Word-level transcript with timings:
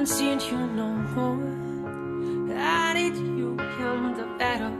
haven't 0.00 0.16
seen 0.16 0.40
you 0.50 0.66
no 0.68 0.88
more. 1.14 2.56
I 2.56 2.94
need 2.94 3.16
you 3.16 3.50
in 3.50 4.14
the 4.14 4.26
battle 4.38 4.74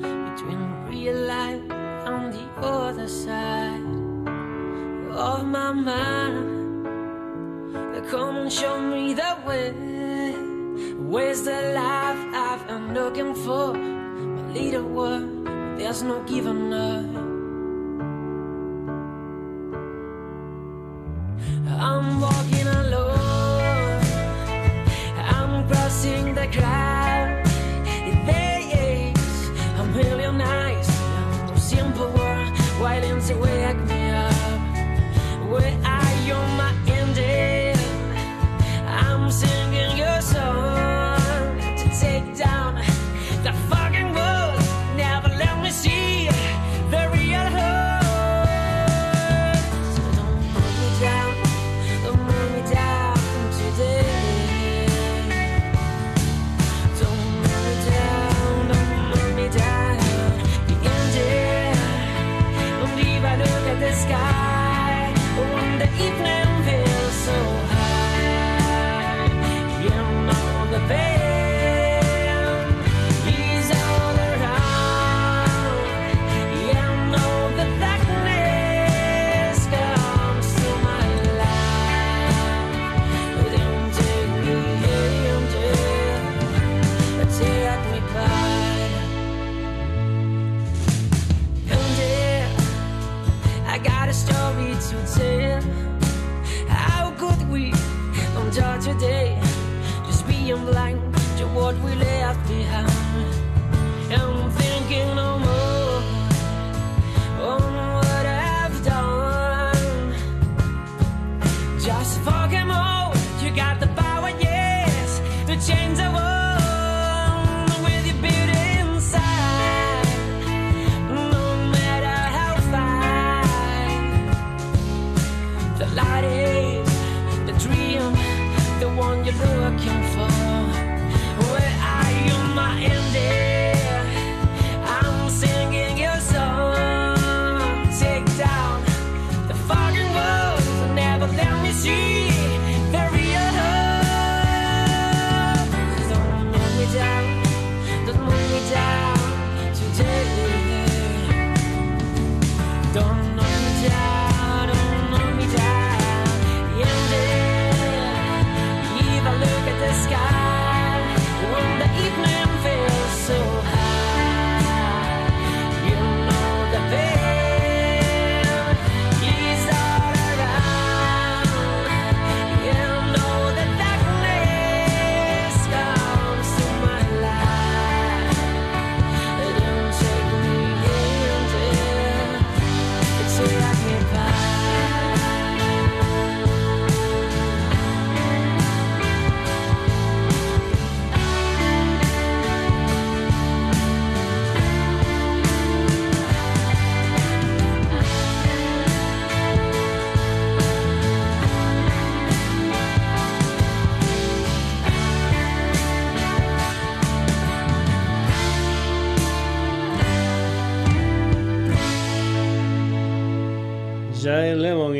between 0.00 0.60
real 0.88 1.16
life 1.28 1.62
and 1.70 2.32
the 2.32 2.44
other 2.58 3.06
side 3.06 3.84
of 5.12 5.46
my 5.46 5.70
mind. 5.70 6.86
Come 8.10 8.36
and 8.36 8.52
show 8.52 8.80
me 8.80 9.14
the 9.14 9.36
way. 9.46 9.70
Where's 10.98 11.42
the 11.42 11.72
life 11.72 12.22
I've 12.34 12.66
been 12.66 12.94
looking 12.94 13.32
for? 13.32 13.74
My 13.74 14.52
little 14.52 14.88
world, 14.88 15.78
there's 15.78 16.02
no 16.02 16.20
giving 16.24 16.74
up. 16.74 17.13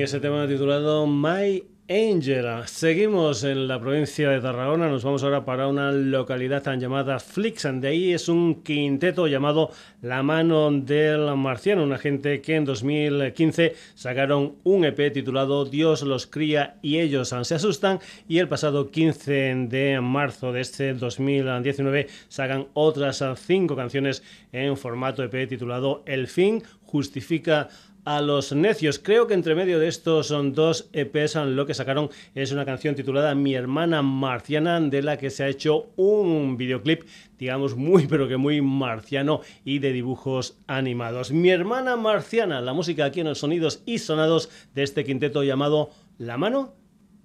Ese 0.05 0.21
tema 0.21 0.47
titulado 0.47 1.07
My 1.07 1.65
Angel. 1.89 2.47
Seguimos 2.67 3.43
en 3.43 3.67
la 3.67 3.81
provincia 3.81 4.29
de 4.29 4.41
Tarragona, 4.41 4.89
nos 4.89 5.03
vamos 5.03 5.23
ahora 5.23 5.47
para 5.47 5.67
una 5.67 5.93
localidad 5.93 6.63
tan 6.63 6.79
llamada 6.79 7.19
Flix, 7.19 7.67
de 7.73 7.89
ahí 7.89 8.13
es 8.13 8.29
un 8.29 8.63
quinteto 8.63 9.27
llamado 9.29 9.71
La 10.03 10.23
Mano 10.23 10.71
del 10.71 11.35
Marciano, 11.37 11.85
una 11.85 11.97
gente 11.97 12.43
que 12.43 12.57
en 12.57 12.67
2015 12.67 13.77
sacaron 13.95 14.57
un 14.63 14.85
EP 14.85 15.11
titulado 15.11 15.65
Dios 15.65 16.03
los 16.03 16.27
cría 16.27 16.77
y 16.83 16.99
ellos 16.99 17.35
se 17.43 17.55
asustan 17.55 17.99
y 18.29 18.41
el 18.41 18.49
pasado 18.49 18.91
15 18.91 19.33
de 19.69 20.01
marzo 20.03 20.53
de 20.53 20.61
este 20.61 20.93
2019 20.93 22.09
sacan 22.29 22.67
otras 22.75 23.25
cinco 23.37 23.75
canciones 23.75 24.23
en 24.53 24.77
formato 24.77 25.23
EP 25.23 25.49
titulado 25.49 26.03
El 26.05 26.29
fin 26.29 26.63
justifica 26.85 27.69
a 28.05 28.21
los 28.21 28.53
necios. 28.53 28.99
Creo 28.99 29.27
que 29.27 29.35
entre 29.35 29.55
medio 29.55 29.79
de 29.79 29.89
estos 29.89 30.29
son 30.29 30.53
dos 30.53 30.89
EPs 30.93 31.35
lo 31.35 31.67
que 31.67 31.75
sacaron 31.75 32.11
es 32.35 32.53
una 32.53 32.65
canción 32.65 32.95
titulada 32.95 33.35
Mi 33.35 33.55
hermana 33.55 34.03
marciana 34.03 34.81
de 34.81 35.03
la 35.03 35.17
que 35.17 35.31
se 35.31 35.45
ha 35.45 35.49
hecho 35.49 35.87
un 35.97 36.57
videoclip 36.57 37.03
digamos 37.39 37.77
muy 37.77 38.07
pero 38.07 38.29
que 38.29 38.37
muy 38.37 38.61
marciano 38.61 39.41
y 39.65 39.79
de 39.79 39.93
dibujos 39.93 40.59
animados. 40.67 41.33
Mi 41.33 41.51
hermana 41.51 41.97
marciana, 41.97 42.61
la 42.61 42.73
música 42.73 43.05
aquí 43.05 43.21
en 43.21 43.29
los 43.29 43.39
sonidos 43.39 43.83
y 43.87 43.99
sonados 43.99 44.51
de 44.75 44.83
este 44.83 45.05
quinteto 45.05 45.43
llamado 45.43 45.91
La 46.19 46.37
mano 46.37 46.75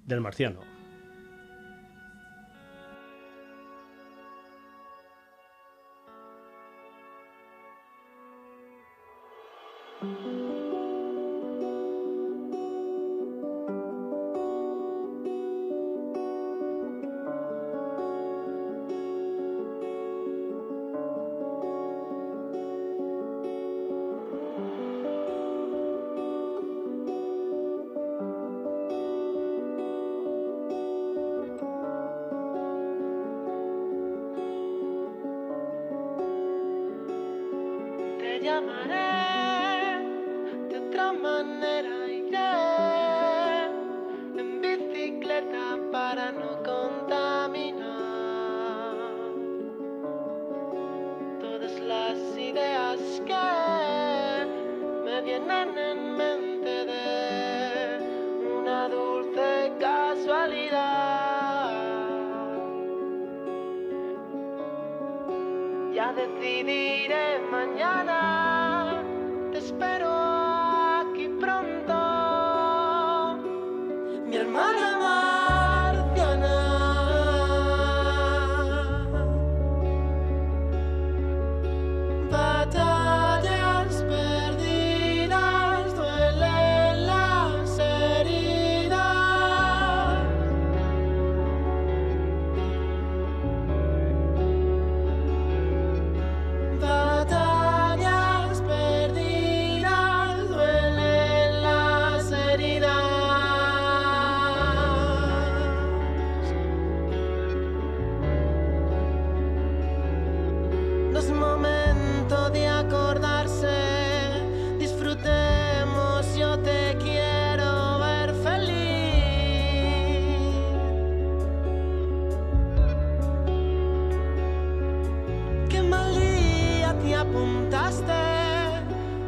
del 0.06 0.22
marciano. 0.22 0.79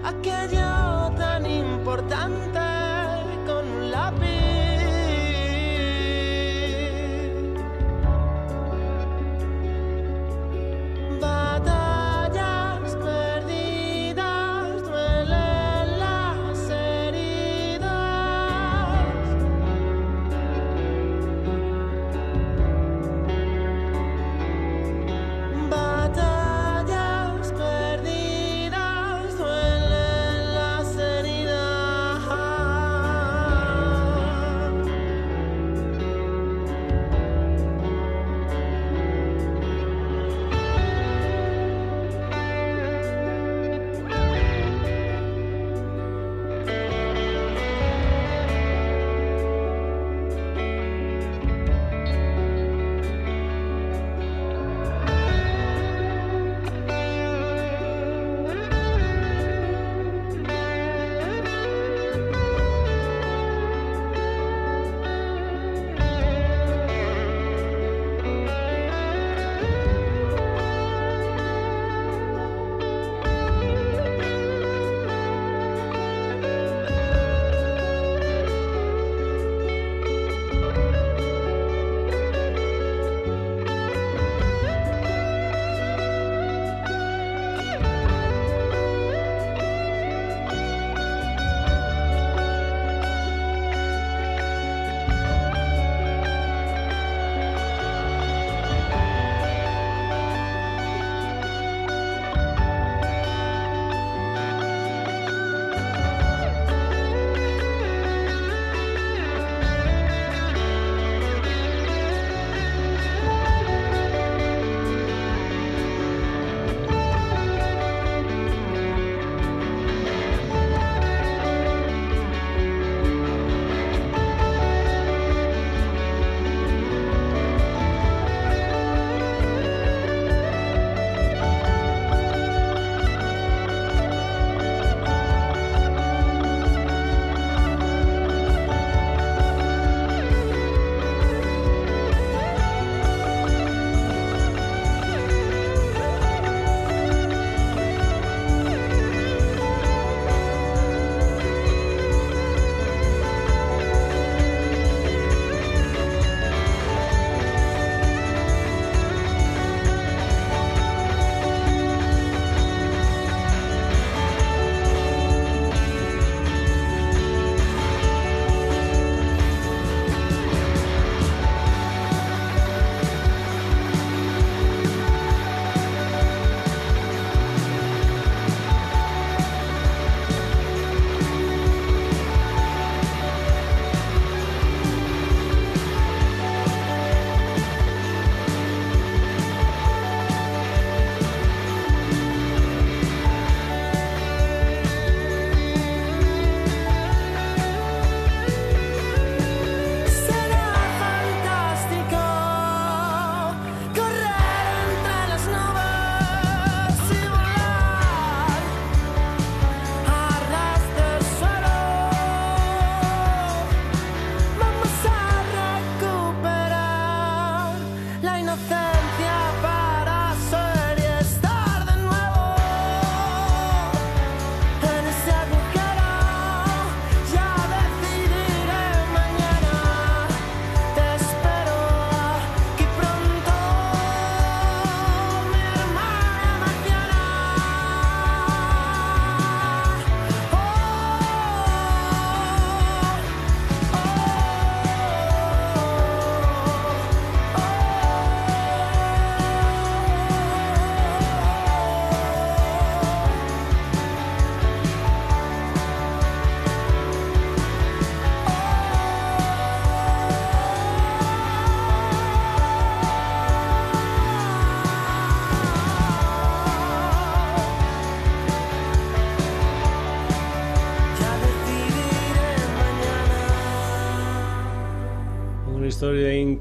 aquello 0.04 1.12
tan 1.18 1.46
importante. 1.46 2.61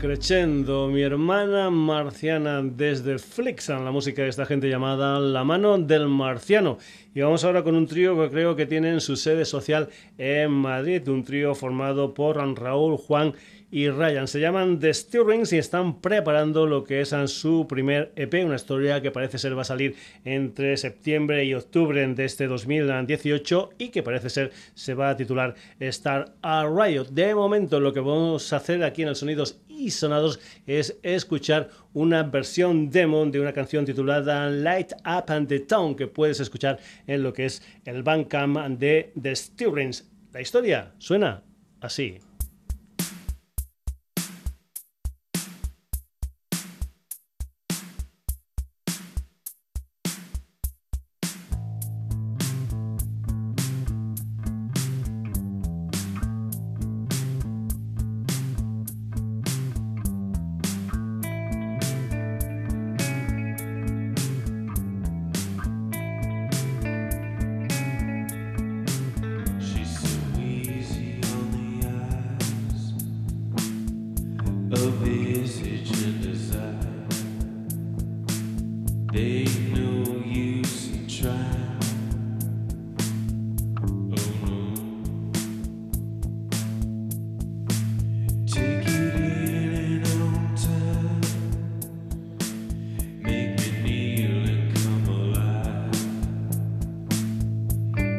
Increchendo. 0.00 0.88
Mi 0.88 1.02
hermana 1.02 1.68
marciana 1.68 2.62
desde 2.62 3.18
Flixan, 3.18 3.84
la 3.84 3.90
música 3.90 4.22
de 4.22 4.28
esta 4.28 4.46
gente 4.46 4.66
llamada 4.66 5.20
La 5.20 5.44
mano 5.44 5.76
del 5.76 6.08
marciano. 6.08 6.78
Y 7.14 7.20
vamos 7.20 7.44
ahora 7.44 7.62
con 7.62 7.74
un 7.74 7.86
trío 7.86 8.16
que 8.16 8.30
creo 8.30 8.56
que 8.56 8.64
tienen 8.64 9.02
su 9.02 9.14
sede 9.16 9.44
social 9.44 9.90
en 10.16 10.52
Madrid, 10.52 11.06
un 11.08 11.22
trío 11.22 11.54
formado 11.54 12.14
por 12.14 12.38
Raúl, 12.38 12.96
Juan 12.96 13.34
Ryan. 13.72 14.26
Se 14.26 14.40
llaman 14.40 14.80
The 14.80 14.92
Stirrings 14.92 15.52
y 15.52 15.58
están 15.58 16.00
preparando 16.00 16.66
lo 16.66 16.82
que 16.82 17.00
es 17.00 17.14
su 17.26 17.66
primer 17.68 18.12
EP, 18.16 18.44
una 18.44 18.56
historia 18.56 19.00
que 19.00 19.12
parece 19.12 19.38
ser 19.38 19.56
va 19.56 19.62
a 19.62 19.64
salir 19.64 19.94
entre 20.24 20.76
septiembre 20.76 21.44
y 21.44 21.54
octubre 21.54 22.06
de 22.06 22.24
este 22.24 22.48
2018 22.48 23.70
y 23.78 23.88
que 23.90 24.02
parece 24.02 24.28
ser 24.28 24.50
se 24.74 24.94
va 24.94 25.10
a 25.10 25.16
titular 25.16 25.54
Star 25.78 26.34
a 26.42 26.66
Riot. 26.66 27.10
De 27.10 27.34
momento 27.34 27.78
lo 27.78 27.92
que 27.92 28.00
vamos 28.00 28.52
a 28.52 28.56
hacer 28.56 28.82
aquí 28.82 29.02
en 29.02 29.08
el 29.08 29.16
Sonidos 29.16 29.60
y 29.68 29.90
Sonados 29.90 30.40
es 30.66 30.98
escuchar 31.02 31.70
una 31.92 32.24
versión 32.24 32.90
demo 32.90 33.24
de 33.26 33.40
una 33.40 33.52
canción 33.52 33.84
titulada 33.84 34.50
Light 34.50 34.92
Up 35.06 35.30
and 35.30 35.48
the 35.48 35.60
Town 35.60 35.94
que 35.94 36.08
puedes 36.08 36.40
escuchar 36.40 36.78
en 37.06 37.22
lo 37.22 37.32
que 37.32 37.46
es 37.46 37.62
el 37.84 38.02
Bandcamp 38.02 38.78
de 38.78 39.12
The 39.20 39.36
Stirrings. 39.36 40.10
La 40.32 40.40
historia 40.40 40.92
suena 40.98 41.42
así. 41.80 42.18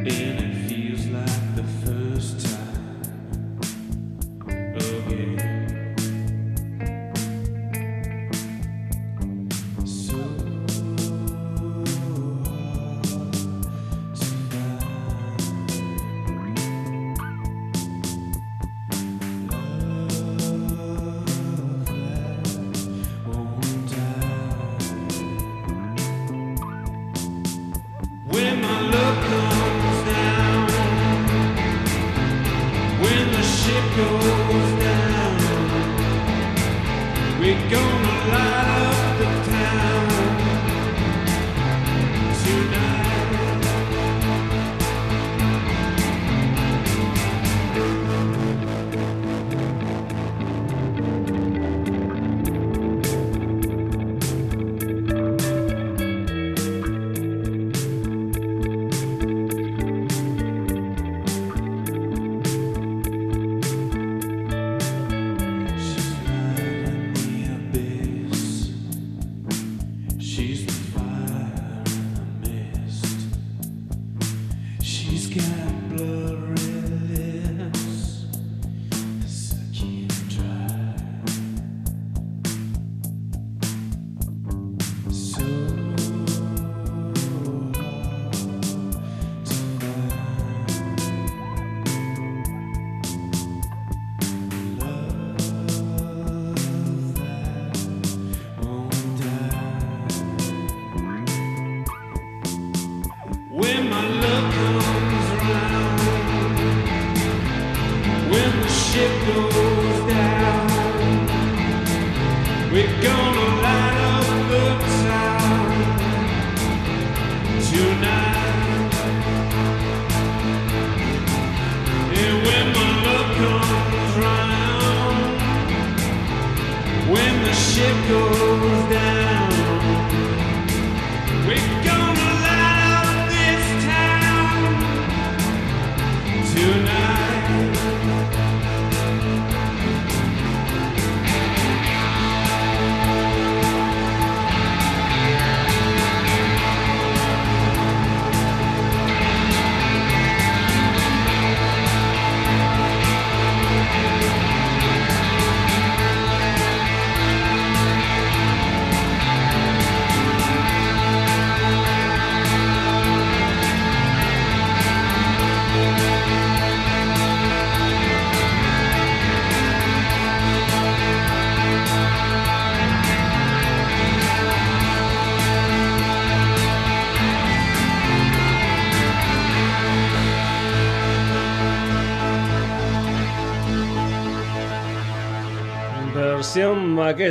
in 0.08 0.41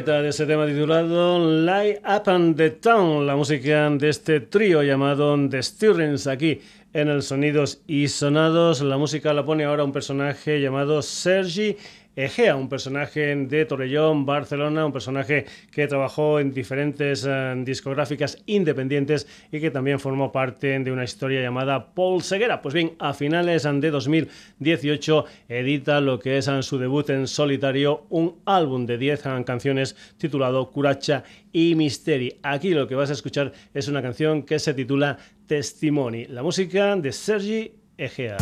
maqueta 0.00 0.22
de 0.22 0.28
ese 0.30 0.46
tema 0.46 0.66
titulado 0.66 1.38
Light 1.62 1.98
Up 1.98 2.30
and 2.30 2.56
the 2.56 2.70
Town, 2.70 3.26
la 3.26 3.36
música 3.36 3.90
de 3.90 4.08
este 4.08 4.40
trío 4.40 4.82
llamado 4.82 5.36
The 5.50 5.62
Stirrings 5.62 6.26
aquí 6.26 6.58
en 6.94 7.08
el 7.08 7.22
Sonidos 7.22 7.82
y 7.86 8.08
Sonados. 8.08 8.80
La 8.80 8.96
música 8.96 9.34
la 9.34 9.44
pone 9.44 9.64
ahora 9.64 9.84
un 9.84 9.92
personaje 9.92 10.58
llamado 10.58 11.02
Sergi 11.02 11.76
Egea, 12.24 12.56
un 12.56 12.68
personaje 12.68 13.34
de 13.34 13.64
Torrellón, 13.64 14.26
Barcelona, 14.26 14.84
un 14.84 14.92
personaje 14.92 15.46
que 15.70 15.86
trabajó 15.86 16.40
en 16.40 16.52
diferentes 16.52 17.26
eh, 17.28 17.54
discográficas 17.64 18.42
independientes 18.46 19.26
y 19.50 19.60
que 19.60 19.70
también 19.70 20.00
formó 20.00 20.32
parte 20.32 20.78
de 20.78 20.92
una 20.92 21.04
historia 21.04 21.40
llamada 21.40 21.94
Paul 21.94 22.22
Seguera. 22.22 22.60
Pues 22.60 22.74
bien, 22.74 22.92
a 22.98 23.14
finales 23.14 23.62
de 23.62 23.90
2018 23.90 25.24
edita 25.48 26.00
lo 26.00 26.18
que 26.18 26.38
es 26.38 26.50
su 26.60 26.78
debut 26.78 27.08
en 27.10 27.26
solitario, 27.26 28.06
un 28.10 28.40
álbum 28.44 28.86
de 28.86 28.98
10 28.98 29.22
canciones 29.44 29.96
titulado 30.18 30.70
Curacha 30.70 31.24
y 31.52 31.74
Misteri. 31.74 32.38
Aquí 32.42 32.70
lo 32.70 32.86
que 32.86 32.94
vas 32.94 33.10
a 33.10 33.14
escuchar 33.14 33.52
es 33.72 33.88
una 33.88 34.02
canción 34.02 34.42
que 34.42 34.58
se 34.58 34.74
titula 34.74 35.18
Testimony, 35.46 36.26
la 36.28 36.42
música 36.42 36.96
de 36.96 37.12
Sergi 37.12 37.72
Egea. 37.96 38.38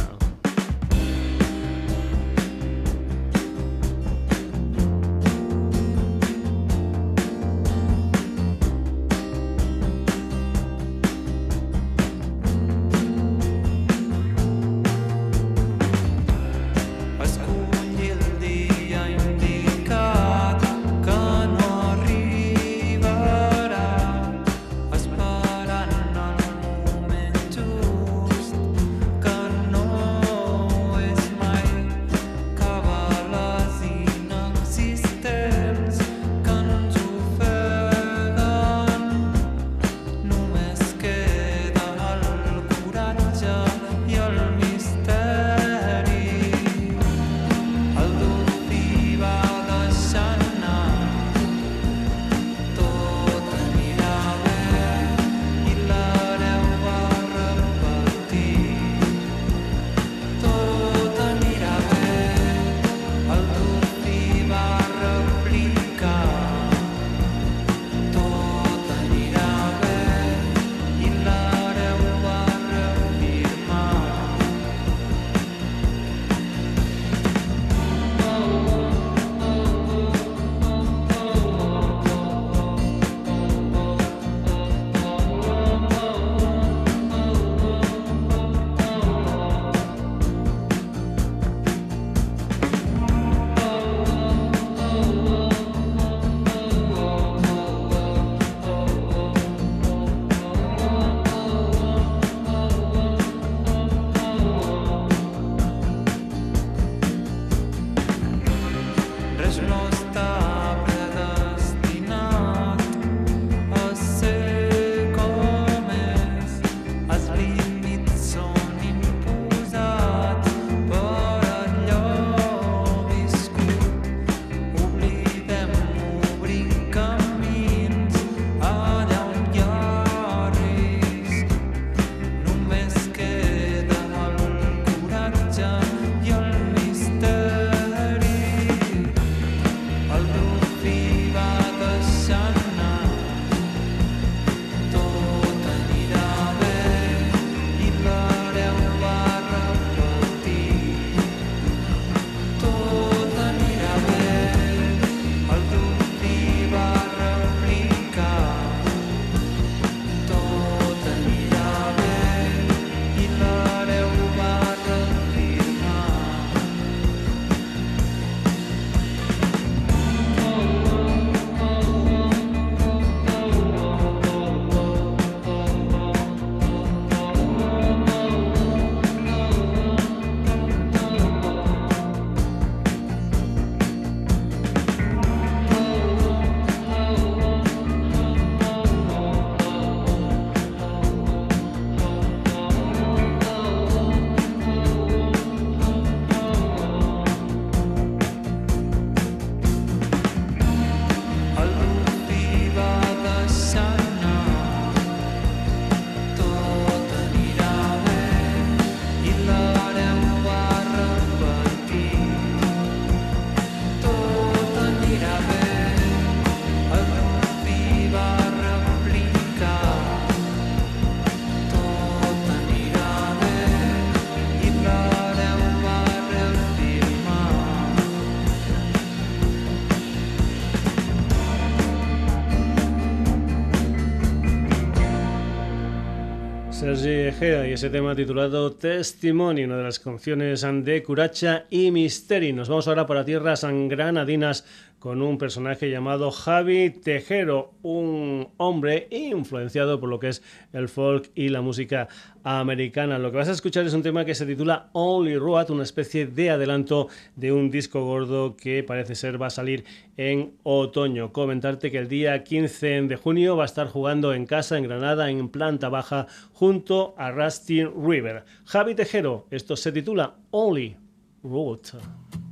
Y 237.41 237.45
ese 237.45 237.89
tema 237.89 238.17
titulado 238.17 238.73
Testimony, 238.73 239.63
una 239.63 239.77
de 239.77 239.85
las 239.85 240.01
canciones 240.01 240.67
de 240.83 241.05
Curacha 241.05 241.67
y 241.71 241.93
Misteri. 241.93 242.53
Nos 242.53 242.69
vamos 242.69 242.89
ahora 242.89 243.07
para 243.07 243.25
tierras 243.25 243.65
granadinas 243.65 244.65
con 244.99 245.23
un 245.23 245.39
personaje 245.39 245.91
llamado 245.91 246.31
Javi 246.31 246.91
Tejero, 246.91 247.73
un 247.83 248.49
hombre 248.57 249.07
influenciado 249.11 250.01
por 250.01 250.09
lo 250.09 250.19
que 250.19 250.29
es 250.29 250.43
el 250.73 250.89
folk 250.89 251.31
y 251.35 251.51
la 251.51 251.61
música 251.61 252.09
americana. 252.43 253.19
Lo 253.19 253.31
que 253.31 253.37
vas 253.37 253.49
a 253.49 253.53
escuchar 253.53 253.87
es 253.87 253.95
un 253.95 254.03
tema 254.03 254.25
que 254.25 254.35
se 254.35 254.47
titula 254.47 254.91
Only 254.93 255.37
Road, 255.37 255.71
una 255.71 255.85
especie 255.85 256.27
de 256.27 256.51
adelanto 256.51 257.09
de 257.37 257.53
un 257.53 257.71
disco 257.71 258.05
gordo 258.05 258.57
que 258.57 258.83
parece 258.83 259.15
ser 259.15 259.41
va 259.41 259.47
a 259.47 259.51
salir 259.51 259.85
en 260.17 260.55
otoño. 260.65 261.33
Comentarte 261.33 261.91
que 261.91 261.99
el 261.99 262.09
día 262.09 262.43
15 262.43 263.03
de 263.03 263.17
junio 263.17 263.57
va 263.57 263.65
a 263.65 263.67
estar 263.67 263.87
jugando 263.87 264.35
en 264.35 264.47
casa 264.47 264.79
en 264.79 264.85
Granada 264.85 265.31
en 265.31 265.49
planta 265.49 265.89
baja 265.89 266.27
junto 266.53 267.15
a 267.19 267.31
Rusty 267.31 267.85
River. 267.85 268.45
Javi 268.65 268.95
Tejero, 268.95 269.47
esto 269.51 269.77
se 269.77 269.93
titula 269.93 270.35
Only 270.51 270.97
Road. 271.45 272.48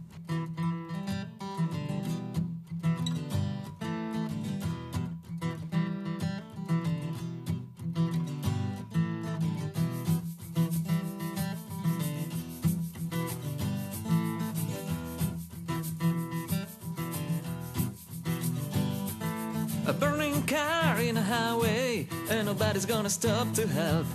Car 20.47 21.01
in 21.01 21.17
a 21.17 21.23
highway, 21.23 22.07
and 22.31 22.47
nobody's 22.47 22.87
gonna 22.87 23.11
stop 23.11 23.53
to 23.55 23.67
help. 23.67 24.07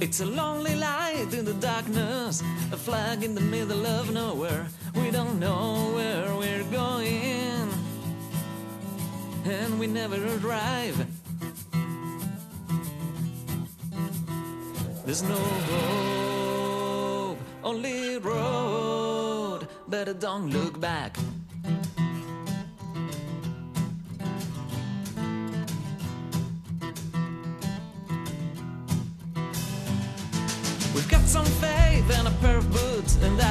It's 0.00 0.20
a 0.20 0.26
lonely 0.26 0.74
light 0.74 1.32
in 1.32 1.44
the 1.44 1.54
darkness, 1.54 2.42
a 2.72 2.76
flag 2.76 3.24
in 3.24 3.34
the 3.34 3.40
middle 3.40 3.86
of 3.86 4.12
nowhere. 4.12 4.66
We 4.94 5.10
don't 5.10 5.38
know 5.40 5.92
where 5.94 6.34
we're 6.34 6.64
going, 6.64 7.70
and 9.44 9.78
we 9.80 9.86
never 9.86 10.16
arrive. 10.38 11.06
There's 15.06 15.22
no 15.22 15.42
hope, 15.70 17.38
only 17.62 18.18
road. 18.18 19.68
Better 19.88 20.14
don't 20.14 20.50
look 20.50 20.80
back. 20.80 21.16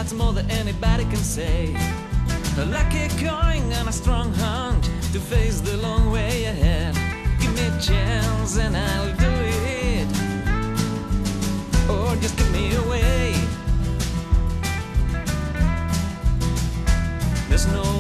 That's 0.03 0.13
more 0.15 0.33
than 0.33 0.51
anybody 0.51 1.05
can 1.05 1.15
say. 1.15 1.73
A 2.57 2.65
lucky 2.65 3.07
coin 3.23 3.71
and 3.71 3.87
a 3.87 3.91
strong 3.91 4.33
hunt 4.33 4.83
to 5.13 5.19
face 5.19 5.61
the 5.61 5.77
long 5.77 6.11
way 6.11 6.43
ahead. 6.43 6.93
Give 7.39 7.53
me 7.55 7.67
a 7.67 7.79
chance 7.79 8.57
and 8.57 8.75
I'll 8.75 9.15
do 9.15 9.33
it. 9.79 10.07
Or 11.89 12.17
just 12.17 12.37
give 12.37 12.51
me 12.51 12.75
away. 12.75 13.33
There's 17.47 17.67
no 17.67 17.92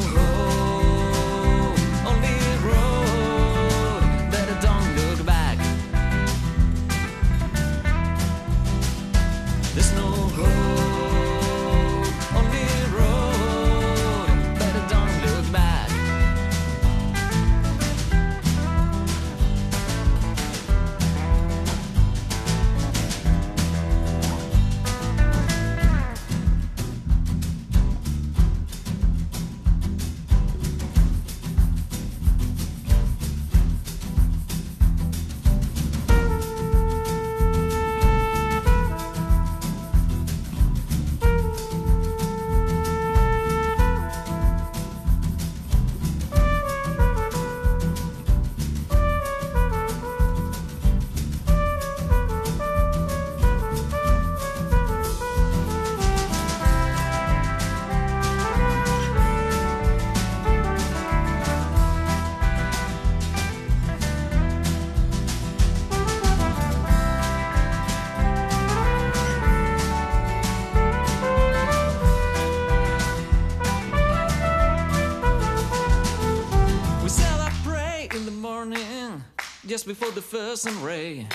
before 79.93 80.11
the 80.11 80.21
first 80.21 80.63
sun 80.63 80.81
ray. 80.81 81.27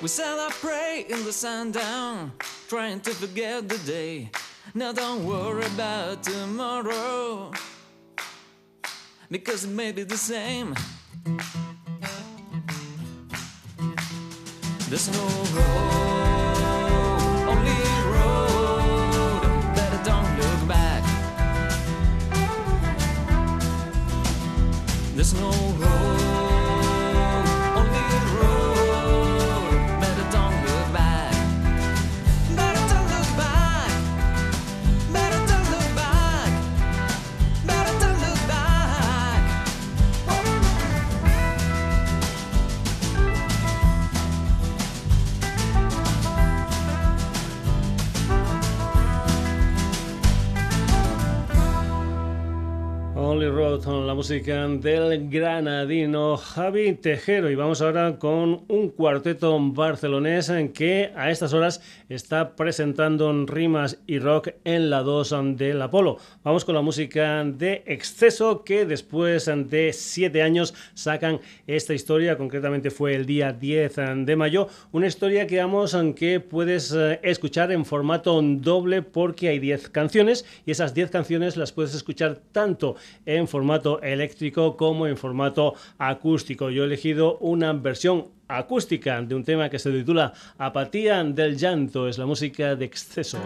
We 0.00 0.06
said 0.06 0.38
our 0.38 0.50
pray 0.50 1.04
in 1.08 1.24
the 1.24 1.32
sundown, 1.32 2.30
trying 2.68 3.00
to 3.00 3.10
forget 3.10 3.68
the 3.68 3.78
day. 3.78 4.30
Now 4.72 4.92
don't 4.92 5.24
worry 5.26 5.66
about 5.66 6.22
tomorrow, 6.22 7.50
because 9.28 9.64
it 9.64 9.70
may 9.70 9.90
be 9.90 10.04
the 10.04 10.16
same. 10.16 10.76
There's 14.88 15.08
no 15.18 15.26
road, 15.56 16.58
only 17.50 17.78
road. 18.14 19.42
Better 19.74 20.00
don't 20.04 20.30
look 20.38 20.68
back. 20.68 21.02
There's 25.16 25.34
no 25.34 25.71
Road 53.50 53.86
la 54.06 54.14
música 54.14 54.68
del 54.68 55.28
granadino 55.28 56.36
Javi 56.36 56.94
Tejero. 56.94 57.50
Y 57.50 57.54
vamos 57.54 57.80
ahora 57.80 58.18
con 58.18 58.62
un 58.68 58.90
cuarteto 58.90 59.58
barcelonés 59.60 60.48
en 60.48 60.72
que 60.72 61.12
a 61.16 61.30
estas 61.30 61.52
horas 61.52 61.82
está 62.08 62.54
presentando 62.54 63.32
rimas 63.46 63.98
y 64.06 64.18
rock 64.18 64.50
en 64.64 64.90
la 64.90 65.02
2 65.02 65.56
del 65.56 65.82
Apolo. 65.82 66.18
Vamos 66.44 66.64
con 66.64 66.74
la 66.74 66.82
música 66.82 67.42
de 67.44 67.82
Exceso 67.86 68.64
que 68.64 68.86
después 68.86 69.46
de 69.46 69.92
siete 69.92 70.42
años 70.42 70.74
sacan 70.94 71.40
esta 71.66 71.94
historia, 71.94 72.36
concretamente 72.36 72.90
fue 72.90 73.14
el 73.14 73.26
día 73.26 73.52
10 73.52 73.96
de 74.26 74.36
mayo, 74.36 74.68
una 74.92 75.06
historia 75.06 75.46
que 75.46 75.58
vamos 75.58 75.96
que 76.14 76.38
puedes 76.38 76.92
eh, 76.92 77.18
escuchar 77.22 77.72
en 77.72 77.84
formato 77.84 78.40
doble 78.42 79.02
porque 79.02 79.48
hay 79.48 79.58
10 79.58 79.88
canciones 79.88 80.44
y 80.66 80.70
esas 80.70 80.94
10 80.94 81.10
canciones 81.10 81.56
las 81.56 81.72
puedes 81.72 81.94
escuchar 81.94 82.38
tanto 82.52 82.96
en 83.26 83.31
formato 83.46 84.00
eléctrico 84.02 84.76
como 84.76 85.06
en 85.06 85.16
formato 85.16 85.74
acústico. 85.98 86.70
Yo 86.70 86.82
he 86.82 86.86
elegido 86.86 87.38
una 87.38 87.72
versión 87.72 88.28
acústica 88.48 89.20
de 89.22 89.34
un 89.34 89.44
tema 89.44 89.68
que 89.68 89.78
se 89.78 89.90
titula 89.90 90.32
Apatía 90.58 91.22
del 91.24 91.56
llanto, 91.56 92.08
es 92.08 92.18
la 92.18 92.26
música 92.26 92.76
de 92.76 92.84
exceso. 92.84 93.38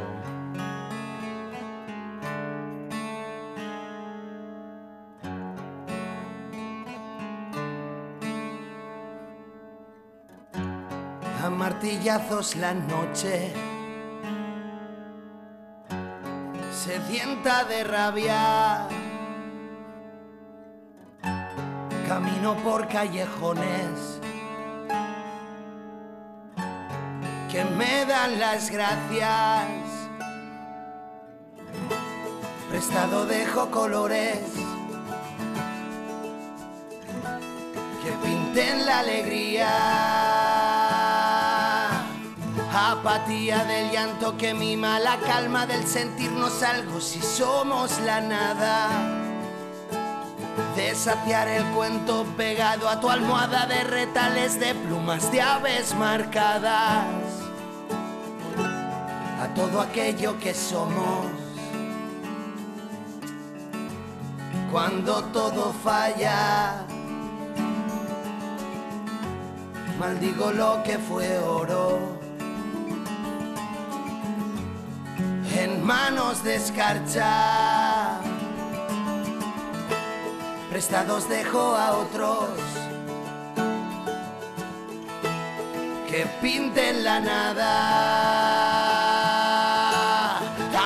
a 11.46 11.50
martillazos 11.50 12.56
la 12.56 12.74
noche, 12.74 13.52
sedienta 16.72 17.64
de 17.64 17.84
rabia. 17.84 19.05
Camino 22.16 22.56
por 22.64 22.88
callejones 22.88 24.20
que 27.52 27.62
me 27.76 28.06
dan 28.06 28.40
las 28.40 28.70
gracias. 28.70 29.66
Prestado 32.70 33.26
dejo 33.26 33.70
colores 33.70 34.40
que 38.02 38.12
pinten 38.24 38.86
la 38.86 39.00
alegría. 39.00 39.68
Apatía 42.72 43.62
del 43.64 43.90
llanto 43.90 44.38
que 44.38 44.54
mima 44.54 44.98
la 45.00 45.18
calma 45.18 45.66
del 45.66 45.86
sentirnos 45.86 46.62
algo 46.62 46.98
si 46.98 47.20
somos 47.20 48.00
la 48.00 48.22
nada. 48.22 49.15
Desafiar 50.76 51.48
el 51.48 51.64
cuento 51.74 52.24
pegado 52.36 52.88
a 52.88 53.00
tu 53.00 53.08
almohada 53.08 53.66
de 53.66 53.82
retales 53.84 54.60
de 54.60 54.74
plumas 54.74 55.32
de 55.32 55.40
aves 55.40 55.94
marcadas. 55.94 57.06
A 59.42 59.48
todo 59.54 59.80
aquello 59.80 60.38
que 60.38 60.52
somos. 60.52 61.26
Cuando 64.70 65.24
todo 65.32 65.72
falla 65.82 66.86
maldigo 69.98 70.52
lo 70.52 70.82
que 70.82 70.98
fue 70.98 71.38
oro. 71.38 71.98
En 75.58 75.82
manos 75.84 76.44
de 76.44 76.56
escarcha, 76.56 77.95
prestados 80.70 81.28
dejo 81.28 81.76
a 81.76 81.96
otros 81.96 82.50
que 86.08 86.26
pinten 86.40 87.04
la 87.04 87.20
nada. 87.20 87.66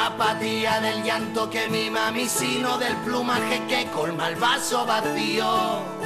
Apatía 0.07 0.81
del 0.81 1.03
llanto 1.03 1.49
que 1.51 1.69
mima 1.69 2.11
mi 2.11 2.29
sino, 2.29 2.79
del 2.79 2.97
plumaje 2.99 3.63
que 3.69 3.87
colma 3.87 4.29
el 4.29 4.37
vaso 4.37 4.85
vacío 4.87 6.01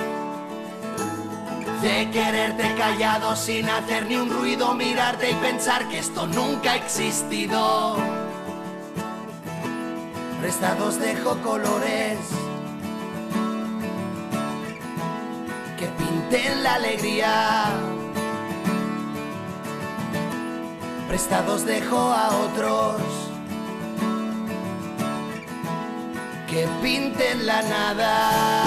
de 1.82 2.10
quererte 2.10 2.74
callado 2.76 3.36
sin 3.36 3.68
hacer 3.68 4.06
ni 4.06 4.16
un 4.16 4.30
ruido, 4.30 4.72
mirarte 4.74 5.30
y 5.32 5.34
pensar 5.34 5.86
que 5.88 5.98
esto 5.98 6.26
nunca 6.26 6.72
ha 6.72 6.76
existido. 6.76 7.96
Prestados 10.40 10.98
dejo 10.98 11.36
colores 11.42 12.18
pinten 16.34 16.62
la 16.64 16.74
alegría. 16.74 17.64
Prestados 21.06 21.64
dejo 21.64 21.96
a 21.96 22.28
otros 22.46 23.00
que 26.48 26.66
pinten 26.82 27.46
la 27.46 27.62
nada. 27.62 28.64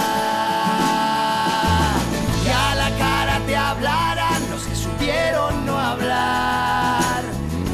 hablarán 3.56 4.50
los 4.50 4.64
que 4.64 4.76
supieron 4.76 5.66
no 5.66 5.78
hablar. 5.78 7.24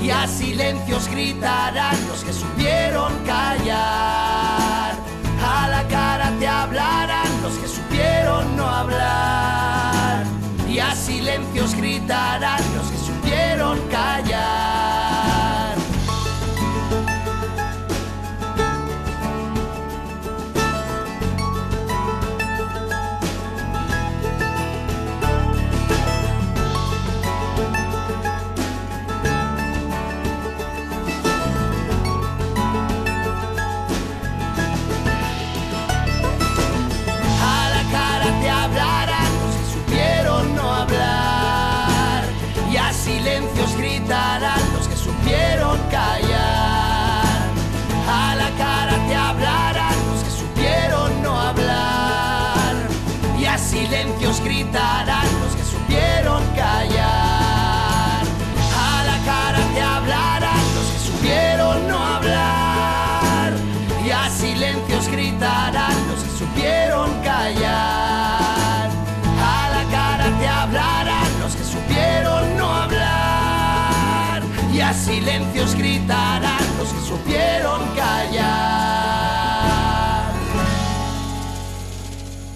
Y 0.02 0.10
a 0.10 0.28
silencios 0.28 1.08
gritarán 1.08 1.98
los 2.08 2.24
que 2.24 2.34
supieron 2.34 3.14
callar. 3.26 4.23
Silencios 12.14 12.34
gritarán 12.38 12.73
silencios 75.34 75.76
gritarán 75.76 76.53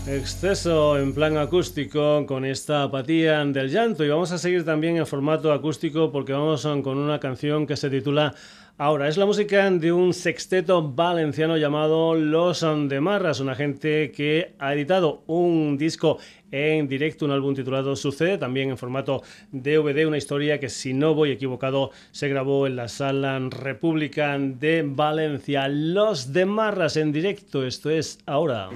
Exceso 0.09 0.97
en 0.97 1.13
plan 1.13 1.35
acústico 1.35 2.25
con 2.25 2.45
esta 2.45 2.83
apatía 2.83 3.43
del 3.43 3.69
llanto 3.69 4.05
y 4.05 4.07
vamos 4.07 4.31
a 4.31 4.37
seguir 4.37 4.63
también 4.63 4.95
en 4.95 5.05
formato 5.05 5.51
acústico 5.51 6.13
porque 6.13 6.31
vamos 6.31 6.65
con 6.81 6.97
una 6.97 7.19
canción 7.19 7.67
que 7.67 7.75
se 7.75 7.89
titula 7.89 8.33
Ahora, 8.77 9.09
es 9.09 9.17
la 9.17 9.25
música 9.25 9.69
de 9.69 9.91
un 9.91 10.13
sexteto 10.13 10.93
valenciano 10.93 11.57
llamado 11.57 12.15
Los 12.15 12.63
Andemarras, 12.63 13.41
una 13.41 13.55
gente 13.55 14.11
que 14.11 14.53
ha 14.59 14.73
editado 14.73 15.23
un 15.27 15.77
disco 15.77 16.19
en 16.51 16.87
directo, 16.87 17.25
un 17.25 17.31
álbum 17.31 17.53
titulado 17.53 17.95
Sucede, 17.97 18.37
también 18.37 18.69
en 18.69 18.77
formato 18.77 19.23
DVD, 19.51 20.07
una 20.07 20.17
historia 20.17 20.59
que 20.59 20.69
si 20.69 20.93
no 20.93 21.15
voy 21.15 21.31
equivocado 21.31 21.91
se 22.11 22.29
grabó 22.29 22.65
en 22.65 22.77
la 22.77 22.87
sala 22.87 23.39
República 23.49 24.37
de 24.39 24.85
Valencia. 24.87 25.67
Los 25.67 26.31
Demarras 26.31 26.95
en 26.95 27.11
directo, 27.11 27.65
esto 27.65 27.89
es 27.89 28.19
ahora. 28.25 28.69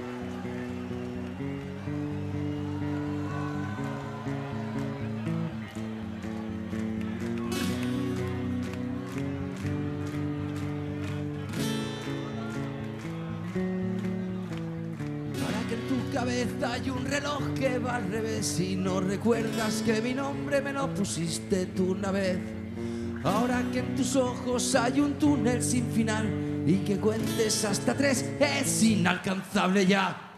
Hay 16.23 16.89
un 16.91 17.03
reloj 17.05 17.53
que 17.55 17.79
va 17.79 17.95
al 17.95 18.11
revés 18.11 18.59
y 18.59 18.75
no 18.75 18.99
recuerdas 18.99 19.81
que 19.83 20.01
mi 20.01 20.13
nombre 20.13 20.61
me 20.61 20.71
lo 20.71 20.93
pusiste 20.93 21.65
tú 21.67 21.93
una 21.93 22.11
vez. 22.11 22.37
Ahora 23.23 23.63
que 23.73 23.79
en 23.79 23.95
tus 23.95 24.15
ojos 24.15 24.75
hay 24.75 24.99
un 24.99 25.13
túnel 25.13 25.63
sin 25.63 25.85
final 25.91 26.63
y 26.65 26.77
que 26.77 26.97
cuentes 26.97 27.65
hasta 27.65 27.95
tres 27.95 28.23
es 28.39 28.83
inalcanzable 28.83 29.87
ya. 29.87 30.30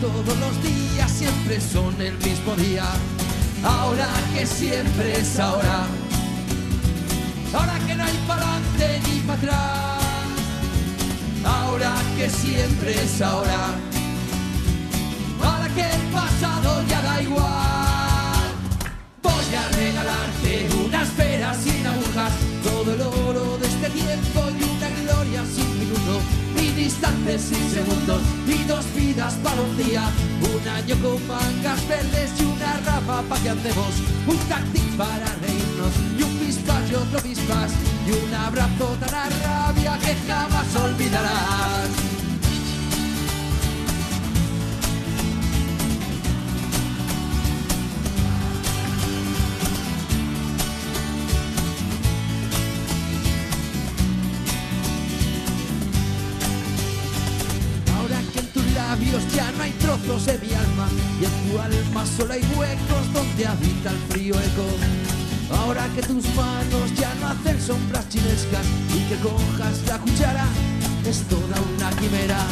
Todos 0.00 0.38
los 0.38 0.62
días 0.62 1.10
siempre 1.10 1.60
son 1.60 2.00
el 2.00 2.16
mismo 2.18 2.54
día, 2.56 2.84
ahora 3.64 4.08
que 4.34 4.46
siempre 4.46 5.18
es 5.18 5.38
ahora, 5.38 5.86
ahora 7.54 7.78
que 7.86 7.94
no 7.94 8.04
hay 8.04 8.18
para 8.26 8.42
adelante 8.42 9.00
ni 9.08 9.20
para 9.20 9.38
atrás, 9.38 10.02
ahora 11.44 11.92
que 12.16 12.28
siempre 12.28 13.02
es 13.02 13.22
ahora, 13.22 13.74
instantes 27.36 27.42
sin 27.42 27.70
segundos, 27.70 28.22
y 28.46 28.64
dos 28.64 28.84
vidas 28.94 29.34
para 29.42 29.60
un 29.60 29.76
día, 29.76 30.02
un 30.40 30.68
año 30.68 30.96
con 31.02 31.26
mangas 31.26 31.88
verdes 31.88 32.30
y 32.40 32.44
una 32.44 32.80
rama 32.84 33.22
para 33.28 33.42
que 33.42 33.50
andemos, 33.50 33.94
un 34.26 34.36
táctil 34.48 34.94
para 34.96 35.26
reírnos, 35.42 35.92
y 36.18 36.22
un 36.22 36.38
pispas 36.38 36.90
y 36.90 36.94
otro 36.94 37.20
pispas, 37.20 37.72
y 38.06 38.10
un 38.12 38.34
abrazo 38.34 38.96
tan 39.00 39.14
a 39.14 39.28
rabia 39.28 39.98
que 39.98 40.14
jamás 40.26 40.76
olvidarás. 40.76 42.15
Solo 62.06 62.32
hay 62.34 62.42
huecos 62.56 63.12
donde 63.12 63.46
habita 63.46 63.90
el 63.90 63.98
frío 64.10 64.34
eco. 64.34 64.66
Ahora 65.58 65.86
que 65.94 66.02
tus 66.02 66.24
manos 66.34 66.94
ya 66.96 67.12
no 67.20 67.28
hacen 67.28 67.60
sombras 67.60 68.08
chinescas 68.08 68.66
y 68.94 69.00
que 69.08 69.16
cojas 69.16 69.82
la 69.86 69.98
cuchara 69.98 70.46
es 71.04 71.22
toda 71.28 71.56
una 71.74 71.90
quimera. 71.98 72.44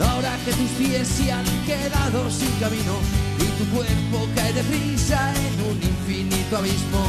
Ahora 0.00 0.36
que 0.44 0.52
tus 0.52 0.70
pies 0.78 1.08
se 1.08 1.32
han 1.32 1.44
quedado 1.66 2.30
sin 2.30 2.50
camino 2.60 2.94
y 3.38 3.44
tu 3.58 3.64
cuerpo 3.74 4.28
cae 4.34 4.52
deprisa 4.52 5.32
en 5.34 5.70
un 5.70 5.76
infinito 5.82 6.56
abismo. 6.56 7.04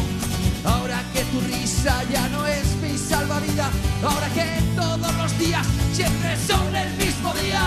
Ahora 0.66 1.02
que 1.14 1.24
tu 1.26 1.40
risa 1.42 2.04
ya 2.12 2.28
no 2.30 2.46
es 2.46 2.66
mi 2.82 2.98
salvavidas, 2.98 3.72
ahora 4.04 4.28
que 4.34 4.46
todos 4.76 5.16
los 5.16 5.40
días 5.40 5.66
siempre 5.94 6.36
son 6.48 6.76
el 6.76 6.92
mismo 6.98 7.34
día. 7.36 7.62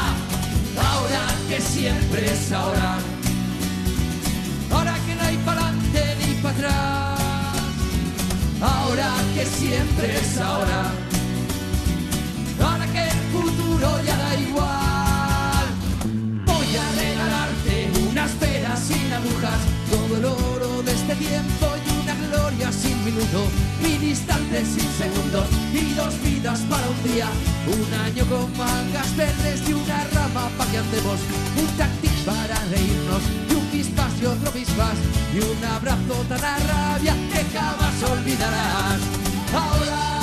Ahora 0.77 1.27
que 1.49 1.61
siempre 1.61 2.33
es. 2.33 2.53
Ahora 2.53 2.99
Ahora 8.61 9.09
que 9.35 9.47
siempre 9.47 10.19
es 10.19 10.39
ahora. 10.39 10.93
Ahora 12.61 12.87
que 12.93 13.05
el 13.05 13.21
futuro 13.33 13.89
ya 14.05 14.17
da 14.17 14.35
igual. 14.37 15.67
Voy 16.45 16.77
a 16.77 16.93
regalarte 17.01 17.91
unas 18.11 18.31
peras 18.33 18.81
sin 18.81 19.13
agujas, 19.13 19.61
todo 19.91 20.17
el 20.19 20.25
oro 20.27 20.83
de 20.83 20.93
este 20.93 21.15
tiempo 21.17 21.67
y 21.87 22.03
una 22.03 22.15
gloria 22.29 22.71
sin 22.71 23.03
minuto, 23.03 23.47
mil 23.83 24.03
instantes 24.03 24.69
sin 24.69 24.91
segundos 24.93 25.47
y 25.73 25.95
dos 25.95 26.23
vidas 26.23 26.61
para 26.69 26.87
un 26.87 27.03
día. 27.03 27.29
Un 27.67 27.95
año 28.01 28.27
con 28.27 28.57
mangas 28.59 29.17
verdes 29.17 29.63
y 29.69 29.73
una 29.73 30.05
rama 30.13 30.51
para 30.59 30.71
que 30.71 30.79
andemos, 30.79 31.19
un 31.57 31.77
táctil 31.79 32.13
para 32.27 32.57
reírnos 32.67 33.23
y 33.51 33.55
un 33.55 33.62
pispas 33.73 34.13
y 34.21 34.27
otro 34.27 34.51
pispas 34.53 34.97
y 35.35 35.39
un 35.39 35.65
abrazo 35.65 36.15
tan 36.29 36.45
a 36.45 36.59
rabia 36.59 37.15
que 37.33 37.59
jamás 37.59 38.03
olvidarás. 38.11 39.01
Ahora. 39.55 40.22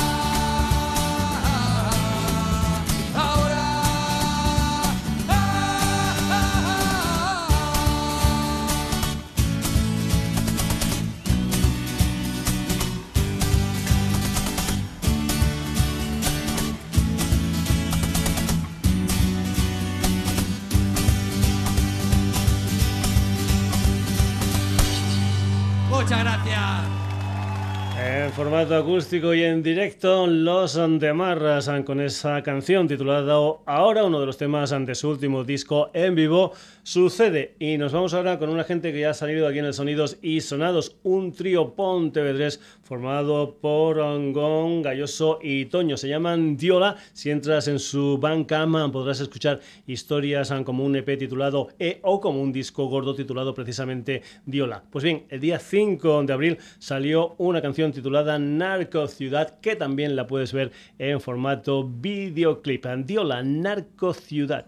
Formato 28.39 28.73
acústico 28.73 29.33
y 29.33 29.43
en 29.43 29.61
directo, 29.61 30.25
los 30.25 30.77
Antemarras 30.77 31.69
con 31.85 31.99
esa 31.99 32.41
canción 32.41 32.87
titulada 32.87 33.33
Ahora, 33.65 34.05
uno 34.05 34.21
de 34.21 34.25
los 34.27 34.37
temas 34.37 34.69
de 34.69 34.95
su 34.95 35.09
último 35.09 35.43
disco 35.43 35.89
en 35.93 36.15
vivo, 36.15 36.53
sucede. 36.89 37.53
Y 37.59 37.77
nos 37.77 37.93
vamos 37.93 38.15
ahora 38.15 38.39
con 38.39 38.49
una 38.49 38.63
gente 38.63 38.91
que 38.91 39.01
ya 39.01 39.11
ha 39.11 39.13
salido 39.13 39.47
aquí 39.47 39.59
en 39.59 39.65
el 39.65 39.75
Sonidos 39.75 40.17
y 40.23 40.41
Sonados, 40.41 40.95
un 41.03 41.33
trío 41.33 41.75
Pontevedrés 41.75 42.59
formado 42.81 43.57
por 43.61 43.97
Gon, 44.31 44.81
Galloso 44.81 45.37
y 45.39 45.65
Toño. 45.65 45.97
Se 45.97 46.09
llaman 46.09 46.57
Diola. 46.57 46.95
Si 47.13 47.29
entras 47.29 47.67
en 47.67 47.77
su 47.77 48.17
Bandcamp 48.17 48.91
podrás 48.91 49.19
escuchar 49.19 49.59
historias 49.85 50.51
como 50.65 50.83
un 50.83 50.95
EP 50.95 51.15
titulado 51.19 51.67
E 51.77 51.99
o 52.01 52.19
como 52.19 52.41
un 52.41 52.51
disco 52.51 52.87
gordo 52.87 53.13
titulado 53.13 53.53
precisamente 53.53 54.23
Diola. 54.47 54.83
Pues 54.89 55.03
bien, 55.03 55.25
el 55.29 55.41
día 55.41 55.59
5 55.59 56.23
de 56.23 56.33
abril 56.33 56.57
salió 56.79 57.35
una 57.37 57.61
canción 57.61 57.91
titulada 57.91 58.39
Narco 58.39 59.07
Ciudad 59.07 59.59
que 59.59 59.75
también 59.75 60.15
la 60.15 60.25
puedes 60.25 60.53
ver 60.53 60.71
en 60.97 61.21
formato 61.21 61.87
videoclip. 61.87 62.87
Diola, 63.05 63.43
Narco 63.43 64.15
Ciudad. 64.15 64.65